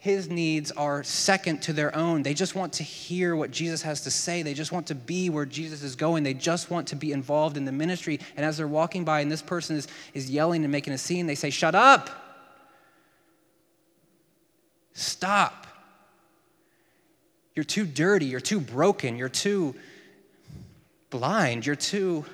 his 0.00 0.30
needs 0.30 0.70
are 0.70 1.02
second 1.02 1.60
to 1.62 1.72
their 1.72 1.94
own. 1.94 2.22
They 2.22 2.32
just 2.32 2.54
want 2.54 2.74
to 2.74 2.84
hear 2.84 3.34
what 3.34 3.50
Jesus 3.50 3.82
has 3.82 4.02
to 4.02 4.12
say. 4.12 4.42
They 4.42 4.54
just 4.54 4.70
want 4.70 4.86
to 4.86 4.94
be 4.94 5.28
where 5.28 5.44
Jesus 5.44 5.82
is 5.82 5.96
going. 5.96 6.22
They 6.22 6.34
just 6.34 6.70
want 6.70 6.86
to 6.88 6.96
be 6.96 7.10
involved 7.10 7.56
in 7.56 7.64
the 7.64 7.72
ministry. 7.72 8.20
And 8.36 8.46
as 8.46 8.58
they're 8.58 8.68
walking 8.68 9.04
by 9.04 9.20
and 9.20 9.30
this 9.30 9.42
person 9.42 9.76
is, 9.76 9.88
is 10.14 10.30
yelling 10.30 10.62
and 10.62 10.70
making 10.70 10.92
a 10.92 10.98
scene, 10.98 11.26
they 11.26 11.34
say, 11.34 11.50
Shut 11.50 11.74
up! 11.74 12.10
Stop. 14.92 15.66
You're 17.56 17.64
too 17.64 17.84
dirty. 17.84 18.26
You're 18.26 18.38
too 18.38 18.60
broken. 18.60 19.18
You're 19.18 19.28
too 19.28 19.74
blind. 21.10 21.66
You're 21.66 21.74
too. 21.74 22.24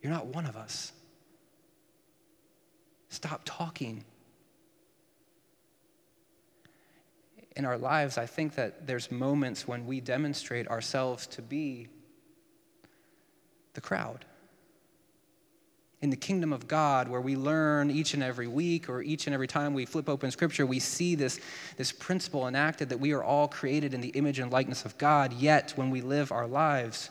You're 0.00 0.12
not 0.12 0.26
one 0.26 0.46
of 0.46 0.56
us. 0.56 0.92
Stop 3.08 3.42
talking. 3.44 4.04
In 7.58 7.64
our 7.64 7.76
lives, 7.76 8.16
I 8.16 8.24
think 8.24 8.54
that 8.54 8.86
there's 8.86 9.10
moments 9.10 9.66
when 9.66 9.84
we 9.84 10.00
demonstrate 10.00 10.68
ourselves 10.68 11.26
to 11.26 11.42
be 11.42 11.88
the 13.74 13.80
crowd. 13.80 14.24
In 16.00 16.10
the 16.10 16.16
kingdom 16.16 16.52
of 16.52 16.68
God, 16.68 17.08
where 17.08 17.20
we 17.20 17.34
learn 17.34 17.90
each 17.90 18.14
and 18.14 18.22
every 18.22 18.46
week 18.46 18.88
or 18.88 19.02
each 19.02 19.26
and 19.26 19.34
every 19.34 19.48
time 19.48 19.74
we 19.74 19.84
flip 19.86 20.08
open 20.08 20.30
scripture, 20.30 20.64
we 20.64 20.78
see 20.78 21.16
this, 21.16 21.40
this 21.76 21.90
principle 21.90 22.46
enacted 22.46 22.90
that 22.90 23.00
we 23.00 23.12
are 23.12 23.24
all 23.24 23.48
created 23.48 23.92
in 23.92 24.00
the 24.00 24.10
image 24.10 24.38
and 24.38 24.52
likeness 24.52 24.84
of 24.84 24.96
God, 24.96 25.32
yet 25.32 25.72
when 25.74 25.90
we 25.90 26.00
live 26.00 26.30
our 26.30 26.46
lives, 26.46 27.10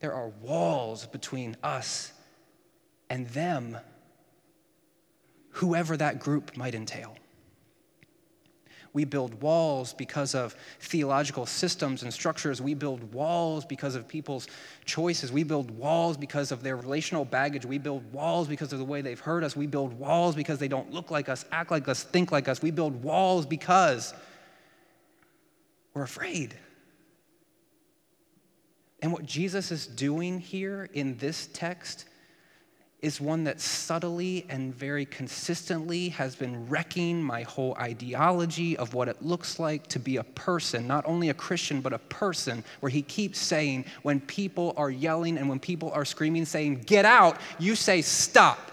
there 0.00 0.12
are 0.12 0.30
walls 0.42 1.06
between 1.06 1.56
us 1.62 2.12
and 3.08 3.28
them, 3.28 3.78
whoever 5.50 5.96
that 5.96 6.18
group 6.18 6.56
might 6.56 6.74
entail. 6.74 7.16
We 8.94 9.04
build 9.04 9.42
walls 9.42 9.92
because 9.92 10.36
of 10.36 10.54
theological 10.78 11.46
systems 11.46 12.04
and 12.04 12.14
structures. 12.14 12.62
We 12.62 12.74
build 12.74 13.12
walls 13.12 13.64
because 13.64 13.96
of 13.96 14.06
people's 14.06 14.46
choices. 14.84 15.32
We 15.32 15.42
build 15.42 15.72
walls 15.72 16.16
because 16.16 16.52
of 16.52 16.62
their 16.62 16.76
relational 16.76 17.24
baggage. 17.24 17.66
We 17.66 17.78
build 17.78 18.10
walls 18.12 18.46
because 18.46 18.72
of 18.72 18.78
the 18.78 18.84
way 18.84 19.02
they've 19.02 19.18
hurt 19.18 19.42
us. 19.42 19.56
We 19.56 19.66
build 19.66 19.98
walls 19.98 20.36
because 20.36 20.60
they 20.60 20.68
don't 20.68 20.92
look 20.92 21.10
like 21.10 21.28
us, 21.28 21.44
act 21.50 21.72
like 21.72 21.88
us, 21.88 22.04
think 22.04 22.30
like 22.30 22.48
us. 22.48 22.62
We 22.62 22.70
build 22.70 23.02
walls 23.02 23.46
because 23.46 24.14
we're 25.92 26.04
afraid. 26.04 26.54
And 29.02 29.12
what 29.12 29.26
Jesus 29.26 29.72
is 29.72 29.88
doing 29.88 30.38
here 30.38 30.88
in 30.94 31.18
this 31.18 31.48
text 31.52 32.06
is 33.04 33.20
one 33.20 33.44
that 33.44 33.60
subtly 33.60 34.46
and 34.48 34.74
very 34.74 35.04
consistently 35.04 36.08
has 36.08 36.34
been 36.34 36.66
wrecking 36.68 37.22
my 37.22 37.42
whole 37.42 37.74
ideology 37.74 38.78
of 38.78 38.94
what 38.94 39.08
it 39.08 39.20
looks 39.22 39.58
like 39.58 39.86
to 39.88 39.98
be 39.98 40.16
a 40.16 40.24
person, 40.24 40.86
not 40.86 41.04
only 41.06 41.28
a 41.28 41.34
Christian, 41.34 41.82
but 41.82 41.92
a 41.92 41.98
person, 41.98 42.64
where 42.80 42.88
he 42.88 43.02
keeps 43.02 43.38
saying, 43.38 43.84
when 44.02 44.20
people 44.20 44.72
are 44.78 44.90
yelling 44.90 45.36
and 45.36 45.50
when 45.50 45.58
people 45.58 45.90
are 45.92 46.06
screaming, 46.06 46.46
saying, 46.46 46.80
Get 46.86 47.04
out, 47.04 47.38
you 47.58 47.76
say, 47.76 48.00
Stop. 48.00 48.72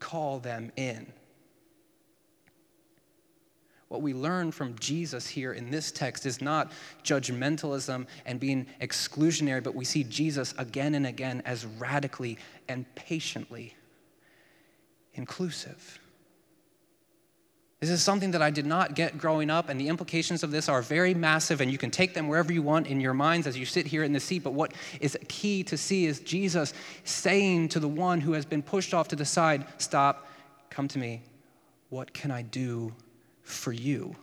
Call 0.00 0.38
them 0.38 0.72
in. 0.76 1.06
What 3.88 4.02
we 4.02 4.14
learn 4.14 4.50
from 4.50 4.76
Jesus 4.78 5.28
here 5.28 5.52
in 5.52 5.70
this 5.70 5.92
text 5.92 6.26
is 6.26 6.40
not 6.40 6.72
judgmentalism 7.04 8.06
and 8.24 8.40
being 8.40 8.66
exclusionary, 8.80 9.62
but 9.62 9.76
we 9.76 9.84
see 9.84 10.02
Jesus 10.02 10.54
again 10.58 10.94
and 10.96 11.06
again 11.06 11.42
as 11.44 11.64
radically 11.64 12.38
and 12.68 12.84
patiently 12.96 13.74
inclusive. 15.14 16.00
This 17.80 17.90
is 17.90 18.02
something 18.02 18.30
that 18.30 18.40
I 18.40 18.50
did 18.50 18.64
not 18.64 18.94
get 18.94 19.18
growing 19.18 19.50
up, 19.50 19.68
and 19.68 19.78
the 19.78 19.88
implications 19.88 20.42
of 20.42 20.50
this 20.50 20.68
are 20.68 20.80
very 20.80 21.12
massive, 21.12 21.60
and 21.60 21.70
you 21.70 21.76
can 21.76 21.90
take 21.90 22.14
them 22.14 22.26
wherever 22.26 22.52
you 22.52 22.62
want 22.62 22.86
in 22.86 23.00
your 23.00 23.12
minds 23.14 23.46
as 23.46 23.56
you 23.56 23.66
sit 23.66 23.86
here 23.86 24.02
in 24.02 24.12
the 24.12 24.20
seat. 24.20 24.42
But 24.42 24.54
what 24.54 24.72
is 24.98 25.16
key 25.28 25.62
to 25.64 25.76
see 25.76 26.06
is 26.06 26.20
Jesus 26.20 26.72
saying 27.04 27.68
to 27.68 27.80
the 27.80 27.88
one 27.88 28.20
who 28.20 28.32
has 28.32 28.46
been 28.46 28.62
pushed 28.62 28.94
off 28.94 29.08
to 29.08 29.16
the 29.16 29.26
side, 29.26 29.66
Stop, 29.76 30.26
come 30.70 30.88
to 30.88 30.98
me. 30.98 31.22
What 31.90 32.14
can 32.14 32.30
I 32.30 32.42
do 32.42 32.94
for 33.46 33.72
you. 33.72 34.16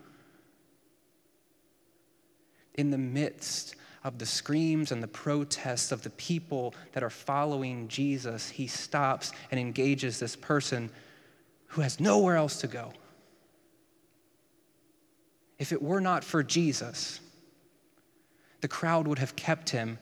In 2.76 2.92
the 2.92 2.98
midst 2.98 3.76
of 4.04 4.20
the 4.20 4.26
screams 4.26 4.92
and 4.92 5.02
the 5.02 5.08
protests 5.08 5.92
of 5.92 6.04
the 6.04 6.10
people 6.12 6.76
that 6.92 7.04
are 7.04 7.10
following 7.10 7.88
Jesus, 7.88 8.50
he 8.50 8.68
stops 8.68 9.32
and 9.50 9.60
engages 9.60 10.20
this 10.20 10.36
person 10.36 10.90
who 11.68 11.82
has 11.82 12.00
nowhere 12.00 12.36
else 12.36 12.60
to 12.62 12.68
go. 12.68 12.92
If 15.58 15.72
it 15.72 15.82
were 15.82 16.02
not 16.02 16.24
for 16.24 16.44
Jesus, 16.44 17.22
the 18.62 18.68
crowd 18.68 19.08
would 19.08 19.20
have 19.20 19.36
kept 19.36 19.70
him 19.70 19.98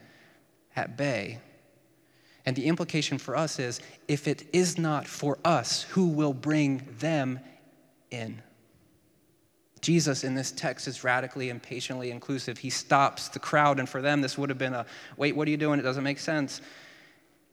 at 0.76 0.98
bay. 0.98 1.40
And 2.46 2.56
the 2.56 2.66
implication 2.66 3.20
for 3.20 3.36
us 3.36 3.60
is 3.60 3.80
if 4.08 4.28
it 4.28 4.48
is 4.52 4.80
not 4.80 5.08
for 5.08 5.38
us, 5.46 5.84
who 5.84 6.08
will 6.08 6.34
bring 6.34 6.88
them 6.98 7.40
in? 8.10 8.42
Jesus 9.82 10.24
in 10.24 10.36
this 10.36 10.52
text 10.52 10.88
is 10.88 11.04
radically 11.04 11.50
and 11.50 11.62
patiently 11.62 12.12
inclusive. 12.12 12.60
He 12.60 12.70
stops 12.70 13.30
the 13.30 13.40
crowd, 13.40 13.80
and 13.80 13.90
for 13.90 14.02
them, 14.02 14.22
this 14.22 14.38
would 14.38 14.50
have 14.50 14.60
been 14.60 14.76
a 14.76 14.86
wait, 15.18 15.36
what 15.36 15.48
are 15.48 15.52
you 15.52 15.58
doing? 15.58 15.80
It 15.80 15.84
doesn't 15.84 16.04
make 16.04 16.20
sense. 16.20 16.62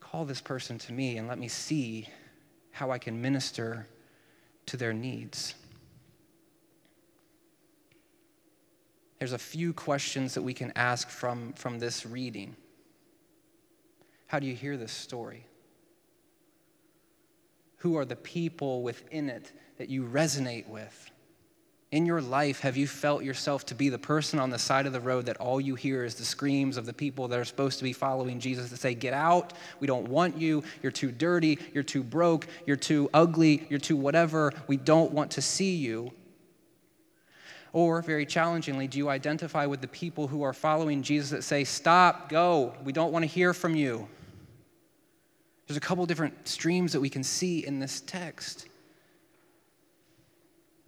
Call 0.00 0.24
this 0.24 0.40
person 0.40 0.78
to 0.78 0.92
me 0.92 1.16
and 1.16 1.26
let 1.26 1.38
me 1.38 1.48
see 1.48 2.08
how 2.70 2.90
I 2.90 2.98
can 2.98 3.20
minister 3.20 3.86
to 4.66 4.76
their 4.76 4.92
needs. 4.92 5.54
There's 9.18 9.32
a 9.32 9.38
few 9.38 9.72
questions 9.72 10.34
that 10.34 10.42
we 10.42 10.54
can 10.54 10.72
ask 10.76 11.08
from, 11.08 11.52
from 11.54 11.78
this 11.78 12.06
reading. 12.06 12.56
How 14.28 14.38
do 14.38 14.46
you 14.46 14.54
hear 14.54 14.76
this 14.76 14.92
story? 14.92 15.46
Who 17.78 17.96
are 17.96 18.04
the 18.04 18.16
people 18.16 18.82
within 18.82 19.28
it 19.28 19.52
that 19.78 19.88
you 19.88 20.04
resonate 20.04 20.68
with? 20.68 21.10
In 21.90 22.04
your 22.04 22.20
life, 22.20 22.60
have 22.60 22.76
you 22.76 22.86
felt 22.86 23.24
yourself 23.24 23.64
to 23.66 23.74
be 23.74 23.88
the 23.88 23.98
person 23.98 24.38
on 24.38 24.50
the 24.50 24.58
side 24.58 24.84
of 24.84 24.92
the 24.92 25.00
road 25.00 25.24
that 25.24 25.38
all 25.38 25.58
you 25.58 25.74
hear 25.74 26.04
is 26.04 26.16
the 26.16 26.24
screams 26.24 26.76
of 26.76 26.84
the 26.84 26.92
people 26.92 27.28
that 27.28 27.38
are 27.38 27.46
supposed 27.46 27.78
to 27.78 27.84
be 27.84 27.94
following 27.94 28.40
Jesus 28.40 28.68
that 28.70 28.76
say, 28.76 28.94
Get 28.94 29.14
out, 29.14 29.54
we 29.80 29.86
don't 29.86 30.06
want 30.06 30.36
you, 30.36 30.62
you're 30.82 30.92
too 30.92 31.10
dirty, 31.10 31.58
you're 31.72 31.82
too 31.82 32.02
broke, 32.02 32.46
you're 32.66 32.76
too 32.76 33.08
ugly, 33.14 33.66
you're 33.70 33.78
too 33.78 33.96
whatever, 33.96 34.52
we 34.66 34.76
don't 34.76 35.12
want 35.12 35.30
to 35.32 35.42
see 35.42 35.76
you? 35.76 36.12
Or, 37.72 38.02
very 38.02 38.26
challengingly, 38.26 38.86
do 38.86 38.98
you 38.98 39.08
identify 39.08 39.64
with 39.64 39.80
the 39.80 39.88
people 39.88 40.26
who 40.26 40.42
are 40.42 40.52
following 40.52 41.02
Jesus 41.02 41.30
that 41.30 41.42
say, 41.42 41.64
Stop, 41.64 42.28
go, 42.28 42.74
we 42.84 42.92
don't 42.92 43.12
want 43.12 43.22
to 43.22 43.26
hear 43.26 43.54
from 43.54 43.74
you? 43.74 44.06
There's 45.66 45.78
a 45.78 45.80
couple 45.80 46.04
different 46.04 46.48
streams 46.48 46.92
that 46.92 47.00
we 47.00 47.08
can 47.08 47.22
see 47.22 47.64
in 47.64 47.78
this 47.78 48.02
text. 48.02 48.66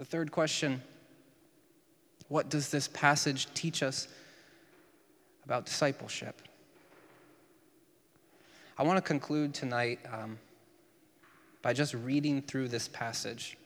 The 0.01 0.07
third 0.07 0.33
question 0.33 0.81
what 2.29 2.49
does 2.49 2.71
this 2.71 2.89
passage 2.89 3.53
teach 3.53 3.83
us 3.83 4.09
about 5.45 5.67
discipleship? 5.67 6.41
I 8.79 8.83
want 8.83 8.97
to 8.97 9.03
conclude 9.03 9.53
tonight 9.53 10.01
um, 10.11 10.39
by 11.61 11.75
just 11.75 11.93
reading 11.93 12.41
through 12.41 12.69
this 12.69 12.89
passage. 12.89 13.59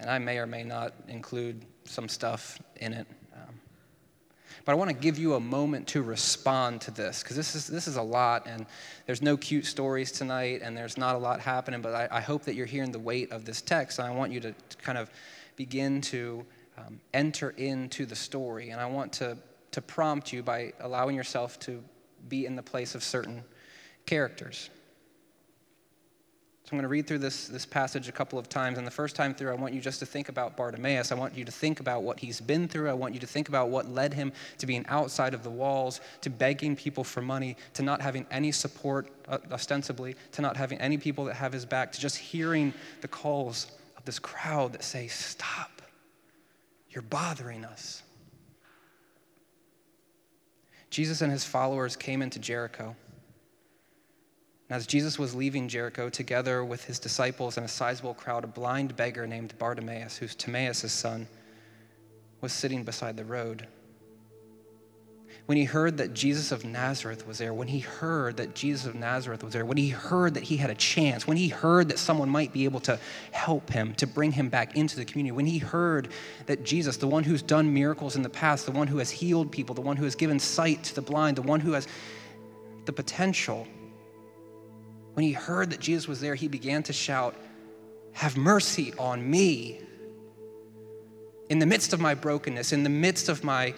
And 0.00 0.10
I 0.10 0.18
may 0.18 0.38
or 0.38 0.48
may 0.48 0.64
not 0.64 0.94
include 1.06 1.64
some 1.84 2.08
stuff 2.08 2.58
in 2.80 2.92
it. 2.92 3.06
But 4.64 4.72
I 4.72 4.74
want 4.76 4.90
to 4.90 4.96
give 4.96 5.18
you 5.18 5.34
a 5.34 5.40
moment 5.40 5.88
to 5.88 6.02
respond 6.02 6.80
to 6.82 6.90
this 6.90 7.22
because 7.22 7.36
this 7.36 7.54
is, 7.54 7.66
this 7.66 7.86
is 7.86 7.96
a 7.96 8.02
lot, 8.02 8.46
and 8.46 8.66
there's 9.06 9.22
no 9.22 9.36
cute 9.36 9.66
stories 9.66 10.12
tonight, 10.12 10.60
and 10.62 10.76
there's 10.76 10.96
not 10.96 11.14
a 11.14 11.18
lot 11.18 11.40
happening. 11.40 11.82
But 11.82 11.94
I, 11.94 12.18
I 12.18 12.20
hope 12.20 12.44
that 12.44 12.54
you're 12.54 12.66
hearing 12.66 12.92
the 12.92 12.98
weight 12.98 13.32
of 13.32 13.44
this 13.44 13.60
text, 13.60 13.98
and 13.98 14.08
I 14.08 14.10
want 14.10 14.32
you 14.32 14.40
to, 14.40 14.52
to 14.52 14.76
kind 14.78 14.98
of 14.98 15.10
begin 15.56 16.00
to 16.00 16.44
um, 16.78 17.00
enter 17.12 17.50
into 17.50 18.06
the 18.06 18.16
story. 18.16 18.70
And 18.70 18.80
I 18.80 18.86
want 18.86 19.12
to, 19.14 19.36
to 19.72 19.82
prompt 19.82 20.32
you 20.32 20.42
by 20.42 20.72
allowing 20.80 21.16
yourself 21.16 21.58
to 21.60 21.82
be 22.28 22.46
in 22.46 22.56
the 22.56 22.62
place 22.62 22.94
of 22.94 23.02
certain 23.02 23.44
characters. 24.06 24.70
So 26.64 26.70
I'm 26.72 26.78
going 26.78 26.84
to 26.84 26.88
read 26.88 27.06
through 27.06 27.18
this, 27.18 27.46
this 27.46 27.66
passage 27.66 28.08
a 28.08 28.12
couple 28.12 28.38
of 28.38 28.48
times. 28.48 28.78
And 28.78 28.86
the 28.86 28.90
first 28.90 29.14
time 29.14 29.34
through, 29.34 29.50
I 29.50 29.54
want 29.54 29.74
you 29.74 29.82
just 29.82 29.98
to 29.98 30.06
think 30.06 30.30
about 30.30 30.56
Bartimaeus. 30.56 31.12
I 31.12 31.14
want 31.14 31.36
you 31.36 31.44
to 31.44 31.52
think 31.52 31.78
about 31.78 32.02
what 32.02 32.18
he's 32.18 32.40
been 32.40 32.68
through. 32.68 32.88
I 32.88 32.94
want 32.94 33.12
you 33.12 33.20
to 33.20 33.26
think 33.26 33.50
about 33.50 33.68
what 33.68 33.90
led 33.90 34.14
him 34.14 34.32
to 34.56 34.66
being 34.66 34.82
outside 34.88 35.34
of 35.34 35.42
the 35.42 35.50
walls, 35.50 36.00
to 36.22 36.30
begging 36.30 36.74
people 36.74 37.04
for 37.04 37.20
money, 37.20 37.58
to 37.74 37.82
not 37.82 38.00
having 38.00 38.26
any 38.30 38.50
support, 38.50 39.10
uh, 39.28 39.36
ostensibly, 39.52 40.16
to 40.32 40.40
not 40.40 40.56
having 40.56 40.80
any 40.80 40.96
people 40.96 41.26
that 41.26 41.34
have 41.34 41.52
his 41.52 41.66
back, 41.66 41.92
to 41.92 42.00
just 42.00 42.16
hearing 42.16 42.72
the 43.02 43.08
calls 43.08 43.66
of 43.98 44.06
this 44.06 44.18
crowd 44.18 44.72
that 44.72 44.82
say, 44.82 45.06
Stop. 45.06 45.82
You're 46.88 47.02
bothering 47.02 47.66
us. 47.66 48.02
Jesus 50.88 51.20
and 51.20 51.30
his 51.30 51.44
followers 51.44 51.94
came 51.94 52.22
into 52.22 52.38
Jericho. 52.38 52.96
As 54.70 54.86
Jesus 54.86 55.18
was 55.18 55.34
leaving 55.34 55.68
Jericho, 55.68 56.08
together 56.08 56.64
with 56.64 56.84
his 56.84 56.98
disciples 56.98 57.56
and 57.56 57.66
a 57.66 57.68
sizable 57.68 58.14
crowd, 58.14 58.44
a 58.44 58.46
blind 58.46 58.96
beggar 58.96 59.26
named 59.26 59.54
Bartimaeus, 59.58 60.16
who's 60.16 60.34
Timaeus' 60.34 60.90
son, 60.90 61.28
was 62.40 62.52
sitting 62.52 62.82
beside 62.82 63.16
the 63.16 63.24
road. 63.24 63.66
When 65.46 65.58
he 65.58 65.64
heard 65.64 65.98
that 65.98 66.14
Jesus 66.14 66.52
of 66.52 66.64
Nazareth 66.64 67.26
was 67.26 67.36
there, 67.36 67.52
when 67.52 67.68
he 67.68 67.80
heard 67.80 68.38
that 68.38 68.54
Jesus 68.54 68.86
of 68.86 68.94
Nazareth 68.94 69.44
was 69.44 69.52
there, 69.52 69.66
when 69.66 69.76
he 69.76 69.90
heard 69.90 70.32
that 70.34 70.44
he 70.44 70.56
had 70.56 70.70
a 70.70 70.74
chance, 70.74 71.26
when 71.26 71.36
he 71.36 71.48
heard 71.48 71.88
that 71.88 71.98
someone 71.98 72.30
might 72.30 72.50
be 72.50 72.64
able 72.64 72.80
to 72.80 72.98
help 73.32 73.68
him, 73.68 73.94
to 73.96 74.06
bring 74.06 74.32
him 74.32 74.48
back 74.48 74.74
into 74.74 74.96
the 74.96 75.04
community, 75.04 75.32
when 75.32 75.44
he 75.44 75.58
heard 75.58 76.08
that 76.46 76.64
Jesus, 76.64 76.96
the 76.96 77.06
one 77.06 77.24
who's 77.24 77.42
done 77.42 77.74
miracles 77.74 78.16
in 78.16 78.22
the 78.22 78.30
past, 78.30 78.64
the 78.64 78.72
one 78.72 78.86
who 78.86 78.96
has 78.96 79.10
healed 79.10 79.52
people, 79.52 79.74
the 79.74 79.82
one 79.82 79.98
who 79.98 80.04
has 80.04 80.14
given 80.14 80.38
sight 80.38 80.82
to 80.84 80.94
the 80.94 81.02
blind, 81.02 81.36
the 81.36 81.42
one 81.42 81.60
who 81.60 81.72
has 81.72 81.86
the 82.86 82.92
potential, 82.92 83.66
when 85.14 85.24
he 85.24 85.32
heard 85.32 85.70
that 85.70 85.80
Jesus 85.80 86.06
was 86.06 86.20
there, 86.20 86.34
he 86.34 86.48
began 86.48 86.82
to 86.84 86.92
shout, 86.92 87.34
Have 88.12 88.36
mercy 88.36 88.92
on 88.98 89.28
me. 89.28 89.80
In 91.48 91.58
the 91.58 91.66
midst 91.66 91.92
of 91.92 92.00
my 92.00 92.14
brokenness, 92.14 92.72
in 92.72 92.82
the 92.82 92.90
midst 92.90 93.28
of 93.28 93.44
my 93.44 93.74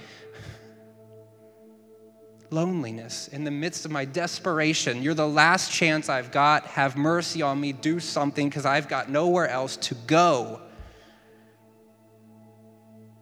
loneliness, 2.51 3.29
in 3.29 3.45
the 3.45 3.51
midst 3.51 3.85
of 3.85 3.91
my 3.91 4.05
desperation. 4.05 5.03
You're 5.03 5.15
the 5.15 5.29
last 5.29 5.73
chance 5.73 6.09
I've 6.09 6.31
got. 6.31 6.65
Have 6.67 6.97
mercy 6.97 7.43
on 7.43 7.61
me. 7.61 7.73
Do 7.73 8.01
something 8.01 8.49
because 8.49 8.65
I've 8.65 8.89
got 8.89 9.11
nowhere 9.11 9.49
else 9.49 9.77
to 9.79 9.95
go. 10.07 10.61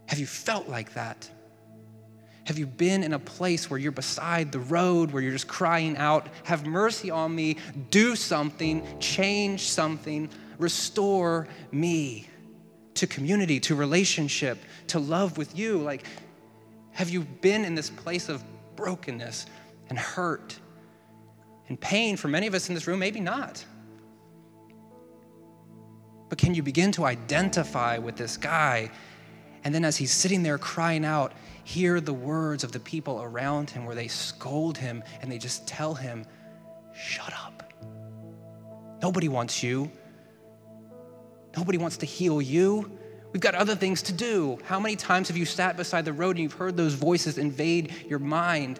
Have 0.06 0.18
you 0.18 0.26
felt 0.26 0.68
like 0.68 0.94
that? 0.94 1.28
Have 2.44 2.58
you 2.58 2.66
been 2.66 3.02
in 3.02 3.14
a 3.14 3.18
place 3.18 3.70
where 3.70 3.78
you're 3.78 3.92
beside 3.92 4.52
the 4.52 4.60
road, 4.60 5.10
where 5.10 5.22
you're 5.22 5.32
just 5.32 5.48
crying 5.48 5.96
out, 5.96 6.26
Have 6.44 6.66
mercy 6.66 7.10
on 7.10 7.34
me, 7.34 7.56
do 7.90 8.16
something, 8.16 8.86
change 9.00 9.68
something, 9.68 10.28
restore 10.58 11.48
me 11.72 12.28
to 12.94 13.06
community, 13.06 13.58
to 13.60 13.74
relationship, 13.74 14.58
to 14.88 14.98
love 14.98 15.38
with 15.38 15.58
you? 15.58 15.78
Like, 15.78 16.04
have 16.92 17.10
you 17.10 17.22
been 17.22 17.64
in 17.64 17.74
this 17.74 17.90
place 17.90 18.28
of 18.28 18.44
brokenness 18.76 19.46
and 19.88 19.98
hurt 19.98 20.58
and 21.68 21.80
pain 21.80 22.16
for 22.16 22.28
many 22.28 22.46
of 22.46 22.54
us 22.54 22.68
in 22.68 22.74
this 22.74 22.86
room, 22.86 22.98
maybe 22.98 23.20
not. 23.20 23.64
But 26.28 26.38
can 26.38 26.54
you 26.54 26.62
begin 26.62 26.92
to 26.92 27.04
identify 27.04 27.98
with 27.98 28.16
this 28.16 28.36
guy? 28.36 28.90
And 29.64 29.74
then 29.74 29.84
as 29.84 29.96
he's 29.96 30.12
sitting 30.12 30.42
there 30.42 30.58
crying 30.58 31.04
out, 31.04 31.32
hear 31.64 32.00
the 32.00 32.12
words 32.12 32.62
of 32.62 32.72
the 32.72 32.80
people 32.80 33.22
around 33.22 33.70
him 33.70 33.86
where 33.86 33.94
they 33.94 34.08
scold 34.08 34.76
him 34.76 35.02
and 35.22 35.32
they 35.32 35.38
just 35.38 35.66
tell 35.66 35.94
him, 35.94 36.26
shut 36.92 37.32
up. 37.32 37.72
Nobody 39.02 39.28
wants 39.28 39.62
you. 39.62 39.90
Nobody 41.56 41.78
wants 41.78 41.96
to 41.98 42.06
heal 42.06 42.42
you. 42.42 42.90
We've 43.32 43.40
got 43.40 43.54
other 43.54 43.74
things 43.74 44.02
to 44.02 44.12
do. 44.12 44.58
How 44.64 44.78
many 44.78 44.96
times 44.96 45.28
have 45.28 45.36
you 45.36 45.44
sat 45.44 45.76
beside 45.76 46.04
the 46.04 46.12
road 46.12 46.36
and 46.36 46.40
you've 46.40 46.52
heard 46.52 46.76
those 46.76 46.94
voices 46.94 47.38
invade 47.38 47.92
your 48.06 48.18
mind 48.18 48.78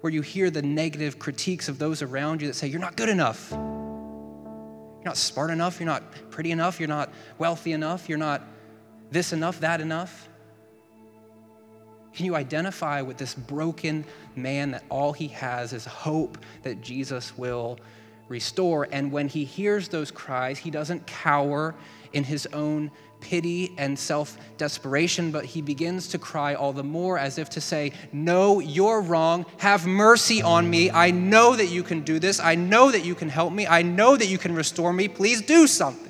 where 0.00 0.12
you 0.12 0.20
hear 0.20 0.50
the 0.50 0.62
negative 0.62 1.18
critiques 1.18 1.68
of 1.68 1.78
those 1.78 2.02
around 2.02 2.42
you 2.42 2.48
that 2.48 2.54
say, 2.54 2.66
You're 2.66 2.80
not 2.80 2.96
good 2.96 3.08
enough. 3.08 3.50
You're 3.50 5.04
not 5.04 5.16
smart 5.16 5.50
enough. 5.50 5.80
You're 5.80 5.86
not 5.86 6.02
pretty 6.30 6.50
enough. 6.50 6.78
You're 6.78 6.88
not 6.88 7.12
wealthy 7.38 7.72
enough. 7.72 8.08
You're 8.08 8.18
not 8.18 8.46
this 9.10 9.32
enough, 9.32 9.60
that 9.60 9.80
enough. 9.80 10.28
Can 12.14 12.26
you 12.26 12.34
identify 12.34 13.02
with 13.02 13.16
this 13.16 13.34
broken 13.34 14.04
man 14.34 14.72
that 14.72 14.84
all 14.88 15.12
he 15.12 15.28
has 15.28 15.72
is 15.72 15.84
hope 15.84 16.38
that 16.62 16.80
Jesus 16.80 17.36
will 17.38 17.78
restore? 18.28 18.88
And 18.90 19.12
when 19.12 19.28
he 19.28 19.44
hears 19.44 19.88
those 19.88 20.10
cries, 20.10 20.58
he 20.58 20.70
doesn't 20.70 21.06
cower 21.06 21.74
in 22.12 22.24
his 22.24 22.46
own 22.52 22.90
pity 23.20 23.74
and 23.78 23.98
self 23.98 24.36
desperation, 24.56 25.30
but 25.30 25.44
he 25.44 25.62
begins 25.62 26.08
to 26.08 26.18
cry 26.18 26.54
all 26.54 26.72
the 26.72 26.84
more 26.84 27.18
as 27.18 27.38
if 27.38 27.50
to 27.50 27.60
say, 27.60 27.92
No, 28.12 28.60
you're 28.60 29.00
wrong. 29.00 29.46
Have 29.58 29.86
mercy 29.86 30.42
on 30.42 30.68
me. 30.68 30.90
I 30.90 31.10
know 31.10 31.56
that 31.56 31.66
you 31.66 31.82
can 31.82 32.00
do 32.00 32.18
this. 32.18 32.40
I 32.40 32.54
know 32.54 32.90
that 32.90 33.04
you 33.04 33.14
can 33.14 33.28
help 33.28 33.52
me. 33.52 33.66
I 33.66 33.82
know 33.82 34.16
that 34.16 34.26
you 34.26 34.38
can 34.38 34.54
restore 34.54 34.92
me. 34.92 35.08
Please 35.08 35.42
do 35.42 35.66
something. 35.66 36.07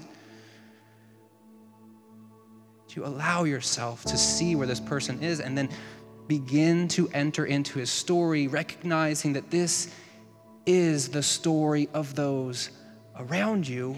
To 2.98 3.06
allow 3.06 3.44
yourself 3.44 4.02
to 4.04 4.18
see 4.18 4.56
where 4.56 4.66
this 4.66 4.80
person 4.80 5.22
is 5.22 5.40
and 5.40 5.56
then 5.56 5.68
begin 6.26 6.88
to 6.88 7.08
enter 7.10 7.46
into 7.46 7.78
his 7.78 7.90
story, 7.90 8.48
recognizing 8.48 9.32
that 9.34 9.50
this 9.50 9.94
is 10.66 11.08
the 11.08 11.22
story 11.22 11.88
of 11.94 12.14
those 12.14 12.70
around 13.16 13.66
you 13.68 13.96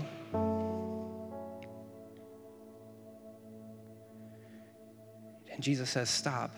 And 5.61 5.65
Jesus 5.67 5.91
says, 5.91 6.09
Stop. 6.09 6.57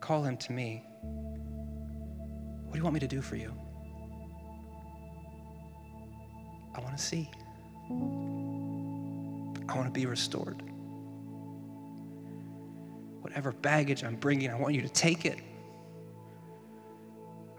Call 0.00 0.24
him 0.24 0.36
to 0.38 0.52
me. 0.52 0.82
What 2.64 2.72
do 2.72 2.78
you 2.78 2.82
want 2.82 2.94
me 2.94 3.00
to 3.00 3.06
do 3.06 3.20
for 3.20 3.36
you? 3.36 3.54
I 6.74 6.80
want 6.80 6.98
to 6.98 7.02
see. 7.04 7.30
I 9.68 9.76
want 9.76 9.86
to 9.86 9.92
be 9.92 10.06
restored. 10.06 10.67
Whatever 13.20 13.52
baggage 13.52 14.04
I'm 14.04 14.16
bringing, 14.16 14.50
I 14.50 14.54
want 14.54 14.74
you 14.74 14.82
to 14.82 14.88
take 14.88 15.24
it. 15.24 15.38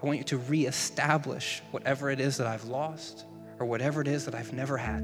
I 0.01 0.05
want 0.05 0.17
you 0.17 0.23
to 0.25 0.37
reestablish 0.37 1.61
whatever 1.71 2.09
it 2.09 2.19
is 2.19 2.37
that 2.37 2.47
I've 2.47 2.65
lost 2.65 3.25
or 3.59 3.65
whatever 3.65 4.01
it 4.01 4.07
is 4.07 4.25
that 4.25 4.35
I've 4.35 4.53
never 4.53 4.77
had. 4.77 5.01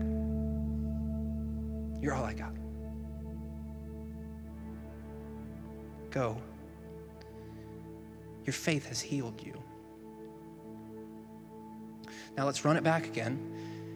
You're 2.01 2.13
all 2.13 2.23
I 2.23 2.33
got. 2.33 2.53
Go. 6.11 6.37
Your 8.45 8.53
faith 8.53 8.87
has 8.87 9.01
healed 9.01 9.41
you. 9.43 9.61
Now 12.37 12.45
let's 12.45 12.63
run 12.63 12.77
it 12.77 12.83
back 12.83 13.05
again. 13.05 13.53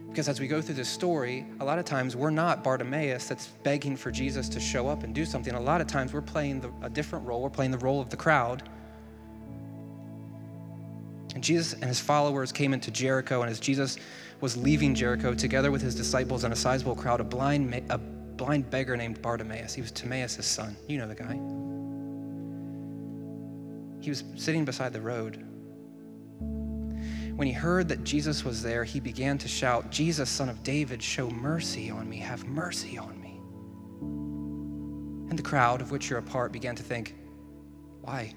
Because 0.09 0.27
as 0.27 0.39
we 0.39 0.47
go 0.47 0.61
through 0.61 0.75
this 0.75 0.89
story, 0.89 1.45
a 1.59 1.65
lot 1.65 1.77
of 1.77 1.85
times 1.85 2.15
we're 2.15 2.31
not 2.31 2.63
Bartimaeus 2.63 3.27
that's 3.27 3.47
begging 3.63 3.95
for 3.95 4.11
Jesus 4.11 4.49
to 4.49 4.59
show 4.59 4.87
up 4.87 5.03
and 5.03 5.13
do 5.13 5.23
something. 5.23 5.53
A 5.53 5.59
lot 5.59 5.81
of 5.81 5.87
times 5.87 6.13
we're 6.13 6.21
playing 6.21 6.61
the, 6.61 6.71
a 6.81 6.89
different 6.89 7.25
role. 7.25 7.41
We're 7.43 7.49
playing 7.49 7.71
the 7.71 7.77
role 7.77 8.01
of 8.01 8.09
the 8.09 8.17
crowd. 8.17 8.67
And 11.35 11.43
Jesus 11.43 11.73
and 11.73 11.85
his 11.85 11.99
followers 11.99 12.51
came 12.51 12.73
into 12.73 12.89
Jericho, 12.89 13.43
and 13.43 13.51
as 13.51 13.59
Jesus 13.59 13.97
was 14.41 14.57
leaving 14.57 14.95
Jericho, 14.95 15.33
together 15.33 15.69
with 15.69 15.81
his 15.81 15.93
disciples 15.93 16.43
and 16.43 16.51
a 16.51 16.55
sizable 16.55 16.95
crowd, 16.95 17.21
a 17.21 17.23
blind, 17.23 17.83
a 17.89 17.97
blind 17.97 18.69
beggar 18.69 18.97
named 18.97 19.21
Bartimaeus, 19.21 19.73
he 19.73 19.81
was 19.81 19.91
Timaeus' 19.91 20.45
son. 20.45 20.75
You 20.87 20.97
know 20.97 21.07
the 21.07 21.15
guy. 21.15 21.39
He 24.01 24.09
was 24.09 24.23
sitting 24.35 24.65
beside 24.65 24.91
the 24.91 25.01
road. 25.01 25.45
When 27.39 27.47
he 27.47 27.53
heard 27.53 27.87
that 27.87 28.03
Jesus 28.03 28.43
was 28.43 28.61
there, 28.61 28.83
he 28.83 28.99
began 28.99 29.37
to 29.37 29.47
shout, 29.47 29.89
Jesus, 29.91 30.29
son 30.29 30.49
of 30.49 30.61
David, 30.61 31.01
show 31.01 31.29
mercy 31.29 31.89
on 31.89 32.09
me, 32.09 32.17
have 32.17 32.45
mercy 32.45 32.97
on 32.97 33.17
me. 33.21 33.39
And 35.29 35.39
the 35.39 35.41
crowd, 35.41 35.79
of 35.79 35.89
which 35.89 36.09
you're 36.09 36.19
a 36.19 36.21
part, 36.21 36.51
began 36.51 36.75
to 36.75 36.83
think, 36.83 37.15
Why? 38.01 38.33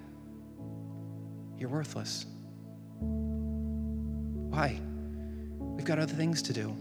You're 1.58 1.68
worthless. 1.68 2.26
Why? 3.00 4.78
We've 5.58 5.84
got 5.84 5.98
other 5.98 6.14
things 6.14 6.40
to 6.42 6.52
do. 6.52 6.72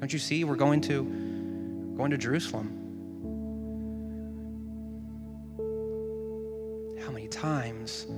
Don't 0.00 0.12
you 0.12 0.18
see? 0.18 0.42
We're 0.42 0.56
going 0.56 0.80
to 0.80 1.04
going 1.96 2.10
to 2.10 2.18
Jerusalem. 2.18 2.76
How 7.06 7.12
many 7.12 7.28
times 7.28 8.08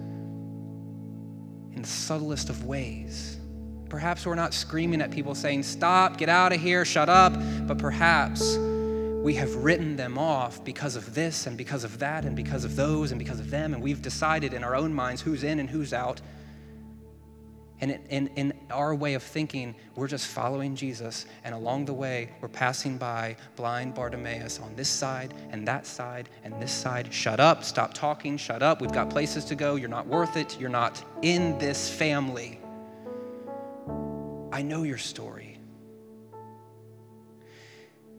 the 1.84 1.90
subtlest 1.90 2.48
of 2.48 2.64
ways. 2.64 3.36
Perhaps 3.90 4.24
we're 4.24 4.34
not 4.34 4.54
screaming 4.54 5.02
at 5.02 5.10
people 5.10 5.34
saying, 5.34 5.62
Stop, 5.62 6.16
get 6.16 6.30
out 6.30 6.50
of 6.50 6.60
here, 6.60 6.82
shut 6.86 7.10
up, 7.10 7.34
but 7.66 7.76
perhaps 7.76 8.56
we 8.56 9.34
have 9.34 9.54
written 9.56 9.94
them 9.94 10.16
off 10.16 10.64
because 10.64 10.96
of 10.96 11.14
this 11.14 11.46
and 11.46 11.58
because 11.58 11.84
of 11.84 11.98
that 11.98 12.24
and 12.24 12.34
because 12.34 12.64
of 12.64 12.74
those 12.74 13.12
and 13.12 13.18
because 13.18 13.38
of 13.38 13.50
them, 13.50 13.74
and 13.74 13.82
we've 13.82 14.00
decided 14.00 14.54
in 14.54 14.64
our 14.64 14.74
own 14.74 14.94
minds 14.94 15.20
who's 15.20 15.44
in 15.44 15.60
and 15.60 15.68
who's 15.68 15.92
out. 15.92 16.22
And 17.82 17.90
in, 18.08 18.28
in, 18.28 18.53
our 18.70 18.94
way 18.94 19.14
of 19.14 19.22
thinking, 19.22 19.74
we're 19.96 20.08
just 20.08 20.26
following 20.26 20.74
Jesus. 20.74 21.26
And 21.44 21.54
along 21.54 21.84
the 21.84 21.92
way, 21.92 22.30
we're 22.40 22.48
passing 22.48 22.96
by 22.98 23.36
blind 23.56 23.94
Bartimaeus 23.94 24.60
on 24.60 24.74
this 24.74 24.88
side 24.88 25.34
and 25.50 25.66
that 25.68 25.86
side 25.86 26.28
and 26.44 26.60
this 26.60 26.72
side. 26.72 27.12
Shut 27.12 27.40
up, 27.40 27.64
stop 27.64 27.94
talking, 27.94 28.36
shut 28.36 28.62
up. 28.62 28.80
We've 28.80 28.92
got 28.92 29.10
places 29.10 29.44
to 29.46 29.54
go. 29.54 29.76
You're 29.76 29.88
not 29.88 30.06
worth 30.06 30.36
it. 30.36 30.58
You're 30.58 30.70
not 30.70 31.02
in 31.22 31.58
this 31.58 31.90
family. 31.90 32.60
I 34.52 34.62
know 34.62 34.84
your 34.84 34.98
story. 34.98 35.58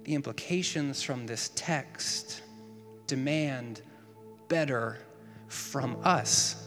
The 0.03 0.13
implications 0.13 1.01
from 1.01 1.25
this 1.25 1.49
text 1.55 2.41
demand 3.07 3.81
better 4.47 4.99
from 5.47 5.97
us 6.03 6.64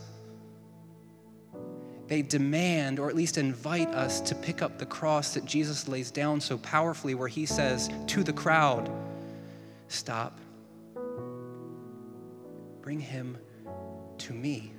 they 2.09 2.23
demand 2.23 2.99
or 2.99 3.09
at 3.09 3.15
least 3.15 3.37
invite 3.37 3.89
us 3.89 4.21
to 4.23 4.35
pick 4.35 4.63
up 4.63 4.79
the 4.79 4.87
cross 4.87 5.35
that 5.35 5.45
Jesus 5.45 5.87
lays 5.87 6.11
down 6.11 6.41
so 6.41 6.57
powerfully, 6.59 7.15
where 7.15 7.29
he 7.29 7.45
says 7.45 7.91
to 8.07 8.25
the 8.25 8.33
crowd, 8.33 8.91
Stop, 9.89 10.39
bring 12.81 12.99
him 12.99 13.37
to 14.19 14.33
me. 14.33 14.73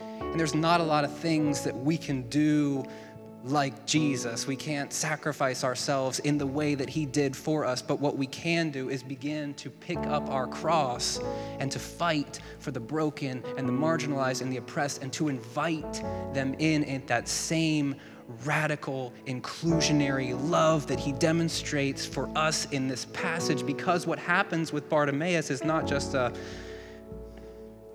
And 0.00 0.38
there's 0.38 0.54
not 0.54 0.80
a 0.80 0.84
lot 0.84 1.04
of 1.04 1.16
things 1.18 1.62
that 1.64 1.74
we 1.74 1.96
can 1.96 2.28
do 2.28 2.84
like 3.46 3.86
Jesus. 3.86 4.46
We 4.46 4.56
can't 4.56 4.92
sacrifice 4.92 5.62
ourselves 5.62 6.18
in 6.20 6.36
the 6.36 6.46
way 6.46 6.74
that 6.74 6.88
He 6.88 7.06
did 7.06 7.36
for 7.36 7.64
us, 7.64 7.80
but 7.80 8.00
what 8.00 8.16
we 8.16 8.26
can 8.26 8.70
do 8.70 8.88
is 8.88 9.02
begin 9.02 9.54
to 9.54 9.70
pick 9.70 9.98
up 9.98 10.28
our 10.28 10.46
cross 10.46 11.20
and 11.60 11.70
to 11.70 11.78
fight 11.78 12.40
for 12.58 12.72
the 12.72 12.80
broken 12.80 13.42
and 13.56 13.68
the 13.68 13.72
marginalized 13.72 14.42
and 14.42 14.52
the 14.52 14.56
oppressed 14.56 15.02
and 15.02 15.12
to 15.12 15.28
invite 15.28 16.02
them 16.34 16.54
in 16.58 16.84
at 16.84 17.06
that 17.06 17.28
same 17.28 17.94
radical 18.44 19.12
inclusionary 19.26 20.36
love 20.50 20.88
that 20.88 20.98
he 20.98 21.12
demonstrates 21.12 22.04
for 22.04 22.28
us 22.36 22.66
in 22.72 22.88
this 22.88 23.04
passage 23.06 23.64
because 23.64 24.04
what 24.04 24.18
happens 24.18 24.72
with 24.72 24.88
Bartimaeus 24.88 25.50
is 25.50 25.62
not 25.62 25.86
just 25.86 26.14
a 26.14 26.32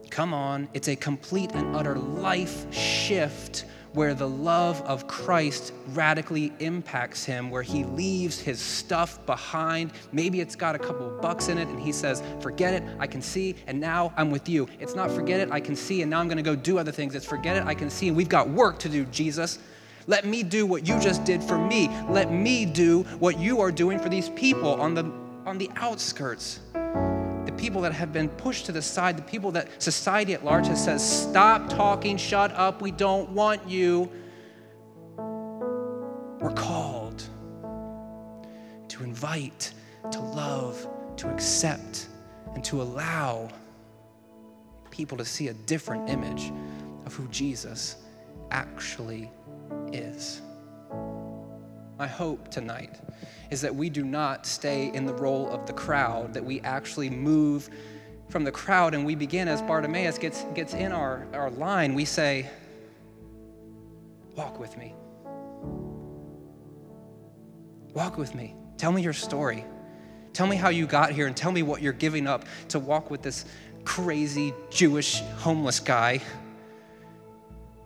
come 0.09 0.33
on, 0.33 0.67
it's 0.73 0.89
a 0.89 0.95
complete 0.95 1.51
and 1.53 1.75
utter 1.75 1.97
life 1.97 2.71
shift 2.73 3.65
where 3.93 4.13
the 4.13 4.27
love 4.27 4.81
of 4.83 5.07
Christ 5.07 5.73
radically 5.89 6.53
impacts 6.59 7.25
him, 7.25 7.49
where 7.49 7.61
he 7.61 7.83
leaves 7.83 8.39
his 8.39 8.59
stuff 8.59 9.23
behind. 9.25 9.91
Maybe 10.11 10.39
it's 10.39 10.55
got 10.55 10.75
a 10.75 10.79
couple 10.79 11.09
bucks 11.21 11.49
in 11.49 11.57
it, 11.57 11.67
and 11.67 11.79
he 11.79 11.91
says, 11.91 12.23
Forget 12.39 12.73
it, 12.73 12.83
I 12.99 13.07
can 13.07 13.21
see, 13.21 13.55
and 13.67 13.79
now 13.79 14.13
I'm 14.17 14.31
with 14.31 14.47
you. 14.47 14.67
It's 14.79 14.95
not 14.95 15.11
forget 15.11 15.39
it, 15.39 15.51
I 15.51 15.59
can 15.59 15.75
see, 15.75 16.01
and 16.01 16.09
now 16.09 16.19
I'm 16.19 16.27
gonna 16.27 16.41
go 16.41 16.55
do 16.55 16.77
other 16.77 16.91
things. 16.91 17.15
It's 17.15 17.25
forget 17.25 17.57
it, 17.57 17.63
I 17.63 17.73
can 17.73 17.89
see, 17.89 18.07
and 18.07 18.15
we've 18.15 18.29
got 18.29 18.49
work 18.49 18.79
to 18.79 18.89
do, 18.89 19.05
Jesus. 19.05 19.59
Let 20.07 20.25
me 20.25 20.41
do 20.43 20.65
what 20.65 20.87
you 20.87 20.99
just 20.99 21.23
did 21.25 21.43
for 21.43 21.57
me. 21.57 21.87
Let 22.09 22.31
me 22.31 22.65
do 22.65 23.03
what 23.19 23.37
you 23.39 23.61
are 23.61 23.71
doing 23.71 23.99
for 23.99 24.09
these 24.09 24.29
people 24.29 24.81
on 24.81 24.95
the, 24.95 25.03
on 25.45 25.57
the 25.57 25.69
outskirts 25.75 26.59
people 27.61 27.81
that 27.81 27.93
have 27.93 28.11
been 28.11 28.27
pushed 28.27 28.65
to 28.65 28.71
the 28.71 28.81
side, 28.81 29.15
the 29.15 29.21
people 29.21 29.51
that 29.51 29.67
society 29.79 30.33
at 30.33 30.43
large 30.43 30.65
has 30.65 30.83
said, 30.83 30.99
stop 30.99 31.69
talking, 31.69 32.17
shut 32.17 32.51
up, 32.53 32.81
we 32.81 32.89
don't 32.89 33.29
want 33.29 33.69
you. 33.69 34.09
We're 36.39 36.55
called 36.55 37.23
to 38.87 39.03
invite, 39.03 39.73
to 40.09 40.19
love, 40.19 40.87
to 41.17 41.29
accept, 41.29 42.07
and 42.55 42.63
to 42.63 42.81
allow 42.81 43.47
people 44.89 45.15
to 45.19 45.23
see 45.23 45.49
a 45.49 45.53
different 45.53 46.09
image 46.09 46.51
of 47.05 47.13
who 47.13 47.27
Jesus 47.27 47.97
actually 48.49 49.29
is. 49.93 50.41
My 52.01 52.07
hope 52.07 52.49
tonight 52.49 52.99
is 53.51 53.61
that 53.61 53.75
we 53.75 53.87
do 53.87 54.03
not 54.03 54.47
stay 54.47 54.91
in 54.95 55.05
the 55.05 55.13
role 55.13 55.47
of 55.51 55.67
the 55.67 55.73
crowd, 55.73 56.33
that 56.33 56.43
we 56.43 56.59
actually 56.61 57.11
move 57.11 57.69
from 58.27 58.43
the 58.43 58.51
crowd 58.51 58.95
and 58.95 59.05
we 59.05 59.13
begin 59.13 59.47
as 59.47 59.61
Bartimaeus 59.61 60.17
gets, 60.17 60.43
gets 60.55 60.73
in 60.73 60.91
our, 60.91 61.27
our 61.31 61.51
line, 61.51 61.93
we 61.93 62.03
say, 62.03 62.49
Walk 64.35 64.59
with 64.59 64.75
me. 64.79 64.95
Walk 67.93 68.17
with 68.17 68.33
me. 68.33 68.55
Tell 68.77 68.91
me 68.91 69.03
your 69.03 69.13
story. 69.13 69.63
Tell 70.33 70.47
me 70.47 70.55
how 70.55 70.69
you 70.69 70.87
got 70.87 71.11
here 71.11 71.27
and 71.27 71.37
tell 71.37 71.51
me 71.51 71.61
what 71.61 71.83
you're 71.83 71.93
giving 71.93 72.25
up 72.25 72.45
to 72.69 72.79
walk 72.79 73.11
with 73.11 73.21
this 73.21 73.45
crazy 73.83 74.55
Jewish 74.71 75.21
homeless 75.37 75.79
guy. 75.79 76.19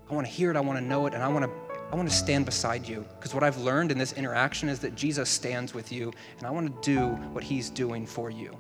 I 0.10 0.14
want 0.14 0.26
to 0.26 0.32
hear 0.32 0.52
it, 0.52 0.56
I 0.56 0.62
want 0.62 0.80
to 0.80 0.86
know 0.86 1.06
it, 1.06 1.14
and 1.14 1.22
I 1.22 1.28
want 1.28 1.44
to 1.44 1.65
I 1.92 1.96
want 1.96 2.10
to 2.10 2.16
stand 2.16 2.46
beside 2.46 2.88
you 2.88 3.06
because 3.16 3.34
what 3.34 3.44
I've 3.44 3.58
learned 3.58 3.92
in 3.92 3.98
this 3.98 4.14
interaction 4.14 4.70
is 4.70 4.80
that 4.80 4.96
Jesus 4.96 5.30
stands 5.30 5.74
with 5.74 5.92
you, 5.92 6.12
and 6.38 6.48
I 6.48 6.52
want 6.52 6.82
to 6.82 6.92
do 6.92 7.08
what 7.32 7.44
he's 7.44 7.70
doing 7.70 8.06
for 8.06 8.30
you. 8.30 8.58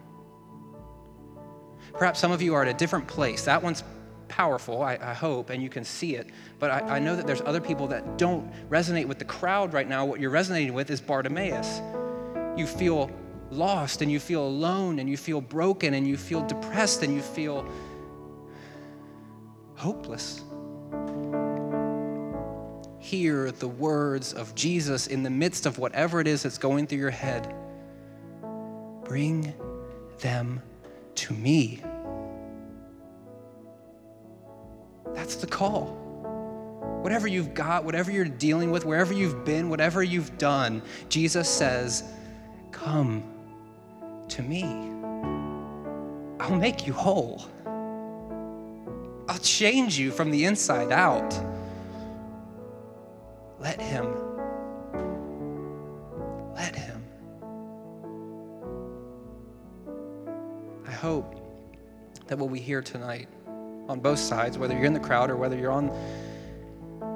Perhaps 1.93 2.19
some 2.19 2.31
of 2.31 2.41
you 2.41 2.53
are 2.53 2.61
at 2.61 2.67
a 2.67 2.73
different 2.77 3.07
place. 3.07 3.45
That 3.45 3.61
one's 3.63 3.83
powerful, 4.27 4.81
I, 4.81 4.97
I 5.01 5.13
hope, 5.13 5.49
and 5.49 5.61
you 5.61 5.69
can 5.69 5.83
see 5.83 6.15
it. 6.15 6.29
But 6.59 6.71
I, 6.71 6.95
I 6.95 6.99
know 6.99 7.15
that 7.15 7.25
there's 7.25 7.41
other 7.41 7.61
people 7.61 7.87
that 7.87 8.17
don't 8.17 8.51
resonate 8.69 9.05
with 9.05 9.19
the 9.19 9.25
crowd 9.25 9.73
right 9.73 9.87
now. 9.87 10.05
What 10.05 10.19
you're 10.19 10.29
resonating 10.29 10.73
with 10.73 10.89
is 10.89 10.99
Bartimaeus. 10.99 11.81
You 12.57 12.67
feel 12.67 13.11
lost, 13.49 14.01
and 14.01 14.11
you 14.11 14.19
feel 14.19 14.45
alone, 14.45 14.99
and 14.99 15.09
you 15.09 15.17
feel 15.17 15.41
broken, 15.41 15.93
and 15.93 16.07
you 16.07 16.17
feel 16.17 16.45
depressed, 16.45 17.03
and 17.03 17.13
you 17.13 17.21
feel 17.21 17.67
hopeless. 19.75 20.43
Hear 23.05 23.51
the 23.51 23.67
words 23.67 24.33
of 24.33 24.55
Jesus 24.55 25.05
in 25.05 25.21
the 25.21 25.29
midst 25.29 25.67
of 25.67 25.77
whatever 25.77 26.19
it 26.21 26.25
is 26.25 26.41
that's 26.41 26.57
going 26.57 26.87
through 26.87 26.97
your 26.97 27.11
head. 27.11 27.53
Bring 29.03 29.53
them 30.21 30.59
to 31.13 31.33
me. 31.35 31.83
That's 35.13 35.35
the 35.35 35.45
call. 35.45 35.91
Whatever 37.03 37.27
you've 37.27 37.53
got, 37.53 37.85
whatever 37.85 38.09
you're 38.09 38.25
dealing 38.25 38.71
with, 38.71 38.85
wherever 38.85 39.13
you've 39.13 39.45
been, 39.45 39.69
whatever 39.69 40.01
you've 40.01 40.35
done, 40.39 40.81
Jesus 41.07 41.47
says, 41.47 42.03
Come 42.71 43.23
to 44.29 44.41
me. 44.41 44.63
I'll 46.39 46.57
make 46.57 46.87
you 46.87 46.93
whole. 46.93 47.45
I'll 49.29 49.37
change 49.43 49.99
you 49.99 50.09
from 50.09 50.31
the 50.31 50.45
inside 50.45 50.91
out. 50.91 51.39
Let 53.65 53.81
Him. 53.81 54.13
Let 56.53 56.75
Him. 56.75 57.03
I 60.85 60.91
hope 60.91 61.35
that 62.27 62.37
what 62.37 62.51
we 62.51 62.59
hear 62.59 62.83
tonight 62.83 63.27
on 63.89 64.01
both 64.01 64.19
sides, 64.19 64.59
whether 64.59 64.75
you're 64.75 64.85
in 64.85 64.93
the 64.93 64.99
crowd 64.99 65.31
or 65.31 65.35
whether 65.35 65.57
you're 65.57 65.71
on 65.71 65.87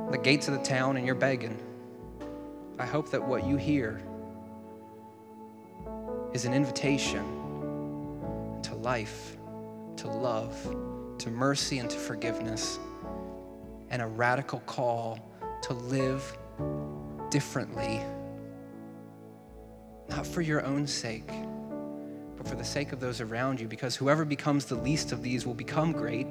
the 0.09 0.17
gates 0.17 0.47
of 0.47 0.55
the 0.55 0.63
town 0.63 0.97
and 0.97 1.05
you're 1.05 1.13
begging, 1.13 1.55
I 2.79 2.85
hope 2.87 3.11
that 3.11 3.23
what 3.23 3.45
you 3.45 3.55
hear 3.55 4.01
is 6.33 6.45
an 6.45 6.53
invitation 6.55 7.23
to 8.63 8.73
life, 8.73 9.37
to 9.97 10.07
love, 10.07 10.57
to 11.19 11.29
mercy, 11.29 11.77
and 11.77 11.87
to 11.91 11.97
forgiveness, 11.97 12.79
and 13.91 14.01
a 14.01 14.07
radical 14.07 14.61
call 14.61 15.28
to 15.63 15.73
live 15.73 16.37
differently, 17.29 18.01
not 20.09 20.25
for 20.25 20.41
your 20.41 20.65
own 20.65 20.87
sake 20.87 21.29
but 22.39 22.47
for 22.47 22.55
the 22.55 22.63
sake 22.63 22.93
of 22.93 23.01
those 23.01 23.19
around 23.19 23.59
you, 23.59 23.67
because 23.67 23.97
whoever 23.97 24.23
becomes 24.23 24.63
the 24.63 24.75
least 24.75 25.11
of 25.11 25.21
these 25.21 25.45
will 25.45 25.53
become 25.53 25.91
great, 25.91 26.27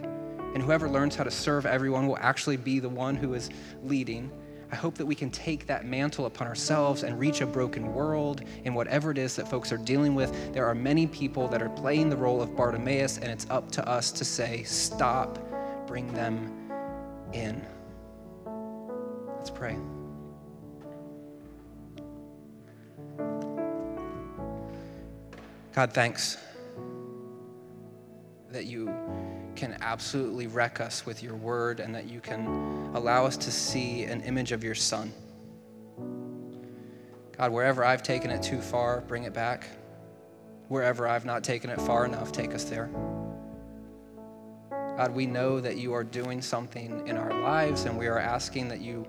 and 0.55 0.63
whoever 0.63 0.89
learns 0.89 1.15
how 1.15 1.23
to 1.23 1.31
serve 1.31 1.67
everyone 1.67 2.07
will 2.07 2.17
actually 2.19 2.57
be 2.57 2.81
the 2.81 2.89
one 2.89 3.15
who 3.15 3.35
is 3.35 3.51
leading. 3.85 4.33
I 4.73 4.77
hope 4.77 4.95
that 4.97 5.05
we 5.05 5.15
can 5.15 5.31
take 5.31 5.67
that 5.67 5.85
mantle 5.85 6.25
upon 6.25 6.47
ourselves 6.47 7.03
and 7.03 7.19
reach 7.21 7.43
a 7.43 7.47
broken 7.47 7.93
world 7.93 8.43
in 8.65 8.73
whatever 8.73 9.11
it 9.11 9.19
is 9.19 9.37
that 9.37 9.49
folks 9.49 9.71
are 9.71 9.77
dealing 9.77 10.15
with. 10.15 10.55
There 10.55 10.65
are 10.65 10.75
many 10.75 11.07
people 11.07 11.47
that 11.49 11.61
are 11.61 11.69
playing 11.69 12.09
the 12.09 12.17
role 12.17 12.41
of 12.41 12.57
Bartimaeus, 12.57 13.19
and 13.19 13.31
it's 13.31 13.47
up 13.51 13.71
to 13.73 13.87
us 13.87 14.11
to 14.13 14.25
say, 14.25 14.63
Stop, 14.63 15.39
bring 15.87 16.11
them 16.15 16.71
in. 17.35 17.63
Let's 19.39 19.51
pray. 19.51 19.77
God, 25.75 25.93
thanks 25.93 26.37
that 28.51 28.65
you 28.65 28.87
can 29.55 29.77
absolutely 29.81 30.47
wreck 30.47 30.81
us 30.81 31.07
with 31.07 31.23
your 31.23 31.37
word 31.37 31.81
and 31.81 31.95
that 31.95 32.09
you 32.09 32.21
can 32.21 32.47
allow 32.95 33.25
us 33.27 33.37
to 33.37 33.51
see 33.53 34.05
an 34.05 34.21
image 34.23 34.53
of 34.53 34.65
your 34.65 34.75
son. 34.75 35.13
God, 37.37 37.53
wherever 37.53 37.85
I've 37.85 38.03
taken 38.03 38.31
it 38.31 38.43
too 38.43 38.61
far, 38.61 39.03
bring 39.03 39.25
it 39.25 39.33
back. 39.33 39.69
Wherever 40.69 41.07
I've 41.07 41.25
not 41.25 41.45
taken 41.45 41.71
it 41.71 41.81
far 41.81 42.05
enough, 42.05 42.33
take 42.33 42.55
us 42.55 42.65
there. 42.65 42.91
God, 44.99 45.15
we 45.15 45.27
know 45.27 45.61
that 45.61 45.77
you 45.77 45.95
are 45.95 46.03
doing 46.03 46.43
something 46.43 47.07
in 47.07 47.17
our 47.17 47.41
lives, 47.41 47.85
and 47.85 47.97
we 47.97 48.09
are 48.09 48.19
asking 48.19 48.67
that 48.67 48.81
you 48.81 49.07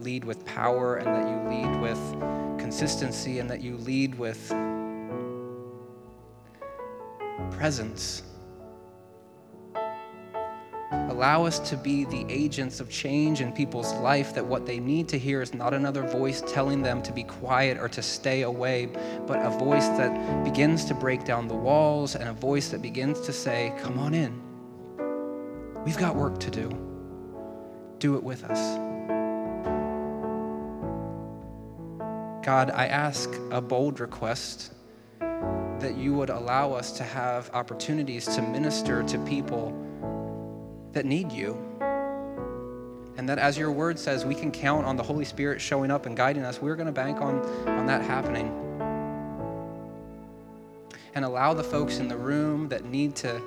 lead 0.00 0.24
with 0.24 0.44
power 0.44 0.96
and 0.96 1.06
that 1.06 1.28
you 1.28 1.48
lead 1.48 1.80
with 1.80 2.58
consistency 2.58 3.38
and 3.38 3.48
that 3.48 3.60
you 3.60 3.76
lead 3.76 4.18
with 4.18 4.48
presence. 7.52 8.24
Allow 10.90 11.44
us 11.44 11.60
to 11.70 11.76
be 11.76 12.04
the 12.04 12.26
agents 12.28 12.80
of 12.80 12.90
change 12.90 13.40
in 13.40 13.52
people's 13.52 13.92
life, 13.94 14.34
that 14.34 14.44
what 14.44 14.66
they 14.66 14.80
need 14.80 15.06
to 15.06 15.18
hear 15.20 15.40
is 15.40 15.54
not 15.54 15.72
another 15.72 16.02
voice 16.02 16.42
telling 16.48 16.82
them 16.82 17.00
to 17.02 17.12
be 17.12 17.22
quiet 17.22 17.78
or 17.78 17.88
to 17.90 18.02
stay 18.02 18.42
away, 18.42 18.86
but 19.28 19.40
a 19.40 19.50
voice 19.50 19.86
that 19.90 20.42
begins 20.42 20.84
to 20.86 20.94
break 20.94 21.22
down 21.24 21.46
the 21.46 21.54
walls 21.54 22.16
and 22.16 22.28
a 22.28 22.32
voice 22.32 22.70
that 22.70 22.82
begins 22.82 23.20
to 23.20 23.32
say, 23.32 23.72
Come 23.78 24.00
on 24.00 24.14
in. 24.14 24.47
We've 25.84 25.98
got 25.98 26.16
work 26.16 26.38
to 26.40 26.50
do. 26.50 26.68
Do 27.98 28.16
it 28.16 28.22
with 28.22 28.44
us. 28.44 28.78
God, 32.44 32.70
I 32.70 32.86
ask 32.86 33.30
a 33.50 33.60
bold 33.60 34.00
request 34.00 34.72
that 35.20 35.96
you 35.96 36.14
would 36.14 36.30
allow 36.30 36.72
us 36.72 36.92
to 36.92 37.04
have 37.04 37.50
opportunities 37.52 38.24
to 38.34 38.42
minister 38.42 39.02
to 39.02 39.18
people 39.20 39.72
that 40.92 41.04
need 41.04 41.30
you. 41.30 41.56
And 43.16 43.28
that, 43.28 43.38
as 43.38 43.58
your 43.58 43.70
word 43.72 43.98
says, 43.98 44.24
we 44.24 44.34
can 44.34 44.50
count 44.50 44.86
on 44.86 44.96
the 44.96 45.02
Holy 45.02 45.24
Spirit 45.24 45.60
showing 45.60 45.90
up 45.90 46.06
and 46.06 46.16
guiding 46.16 46.44
us. 46.44 46.62
We're 46.62 46.76
going 46.76 46.86
to 46.86 46.92
bank 46.92 47.20
on, 47.20 47.40
on 47.68 47.86
that 47.86 48.02
happening. 48.02 48.48
And 51.14 51.24
allow 51.24 51.52
the 51.52 51.64
folks 51.64 51.98
in 51.98 52.08
the 52.08 52.16
room 52.16 52.68
that 52.68 52.84
need 52.84 53.16
to 53.16 53.42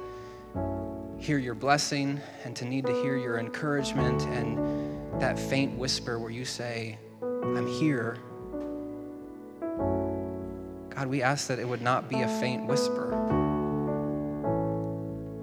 hear 1.21 1.37
your 1.37 1.55
blessing 1.55 2.19
and 2.43 2.55
to 2.55 2.65
need 2.65 2.85
to 2.85 2.93
hear 3.01 3.15
your 3.15 3.37
encouragement 3.39 4.21
and 4.23 5.21
that 5.21 5.37
faint 5.37 5.77
whisper 5.77 6.19
where 6.19 6.31
you 6.31 6.43
say, 6.43 6.97
I'm 7.21 7.67
here 7.67 8.17
God, 11.01 11.07
we 11.07 11.23
ask 11.23 11.47
that 11.47 11.57
it 11.57 11.67
would 11.67 11.81
not 11.81 12.09
be 12.09 12.21
a 12.21 12.27
faint 12.39 12.67
whisper, 12.67 13.09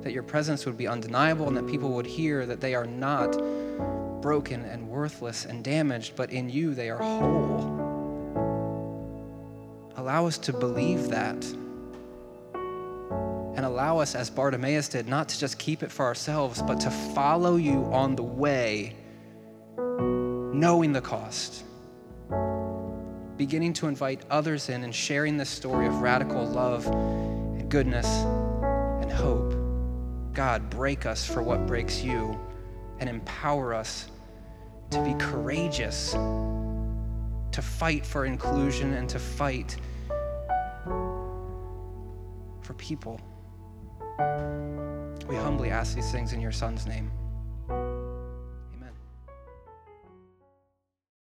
that 0.03 0.13
your 0.13 0.23
presence 0.23 0.65
would 0.67 0.77
be 0.77 0.87
undeniable 0.87 1.49
and 1.49 1.57
that 1.57 1.67
people 1.67 1.91
would 1.95 2.07
hear 2.07 2.47
that 2.47 2.61
they 2.61 2.77
are 2.77 2.87
not 2.87 3.33
broken 4.23 4.65
and 4.65 4.89
worthless 4.89 5.47
and 5.47 5.65
damaged, 5.65 6.15
but 6.15 6.31
in 6.31 6.49
you 6.49 6.75
they 6.75 6.91
are 6.91 7.03
whole. 7.03 7.59
Allow 9.97 10.27
us 10.27 10.39
to 10.39 10.53
believe 10.53 11.09
that. 11.09 11.45
And 13.59 13.67
allow 13.67 13.99
us, 13.99 14.15
as 14.15 14.31
Bartimaeus 14.31 14.89
did, 14.89 15.09
not 15.09 15.29
to 15.31 15.37
just 15.37 15.59
keep 15.59 15.83
it 15.83 15.91
for 15.91 16.05
ourselves, 16.05 16.63
but 16.63 16.79
to 16.79 16.93
follow 16.93 17.57
you 17.57 17.87
on 17.87 18.15
the 18.15 18.23
way, 18.23 18.95
knowing 19.77 20.93
the 20.93 21.01
cost 21.01 21.65
beginning 23.37 23.73
to 23.73 23.89
invite 23.89 24.23
others 24.31 24.69
in 24.69 24.85
and 24.85 24.95
sharing 24.95 25.37
this 25.37 25.51
story 25.51 25.89
of 25.89 26.03
radical 26.03 26.47
love 26.47 26.87
and 26.87 27.69
goodness 27.69 28.07
and 28.07 29.11
hope. 29.11 29.55
God, 30.35 30.71
break 30.71 31.05
us 31.05 31.27
for 31.27 31.43
what 31.43 31.67
breaks 31.67 32.01
you 32.01 32.39
and 33.01 33.09
empower 33.11 33.75
us 33.75 34.09
to 34.91 35.03
be 35.03 35.15
courageous, 35.15 36.13
to 36.13 37.61
fight 37.61 38.07
for 38.07 38.25
inclusion 38.25 38.95
and 38.95 39.09
to 39.09 39.19
fight 39.19 39.77
for 42.63 42.75
people. 42.77 43.21
We 44.19 45.37
humbly 45.37 45.71
ask 45.71 45.95
these 45.95 46.11
things 46.11 46.33
in 46.33 46.41
your 46.41 46.53
Son's 46.53 46.87
name. 46.87 47.11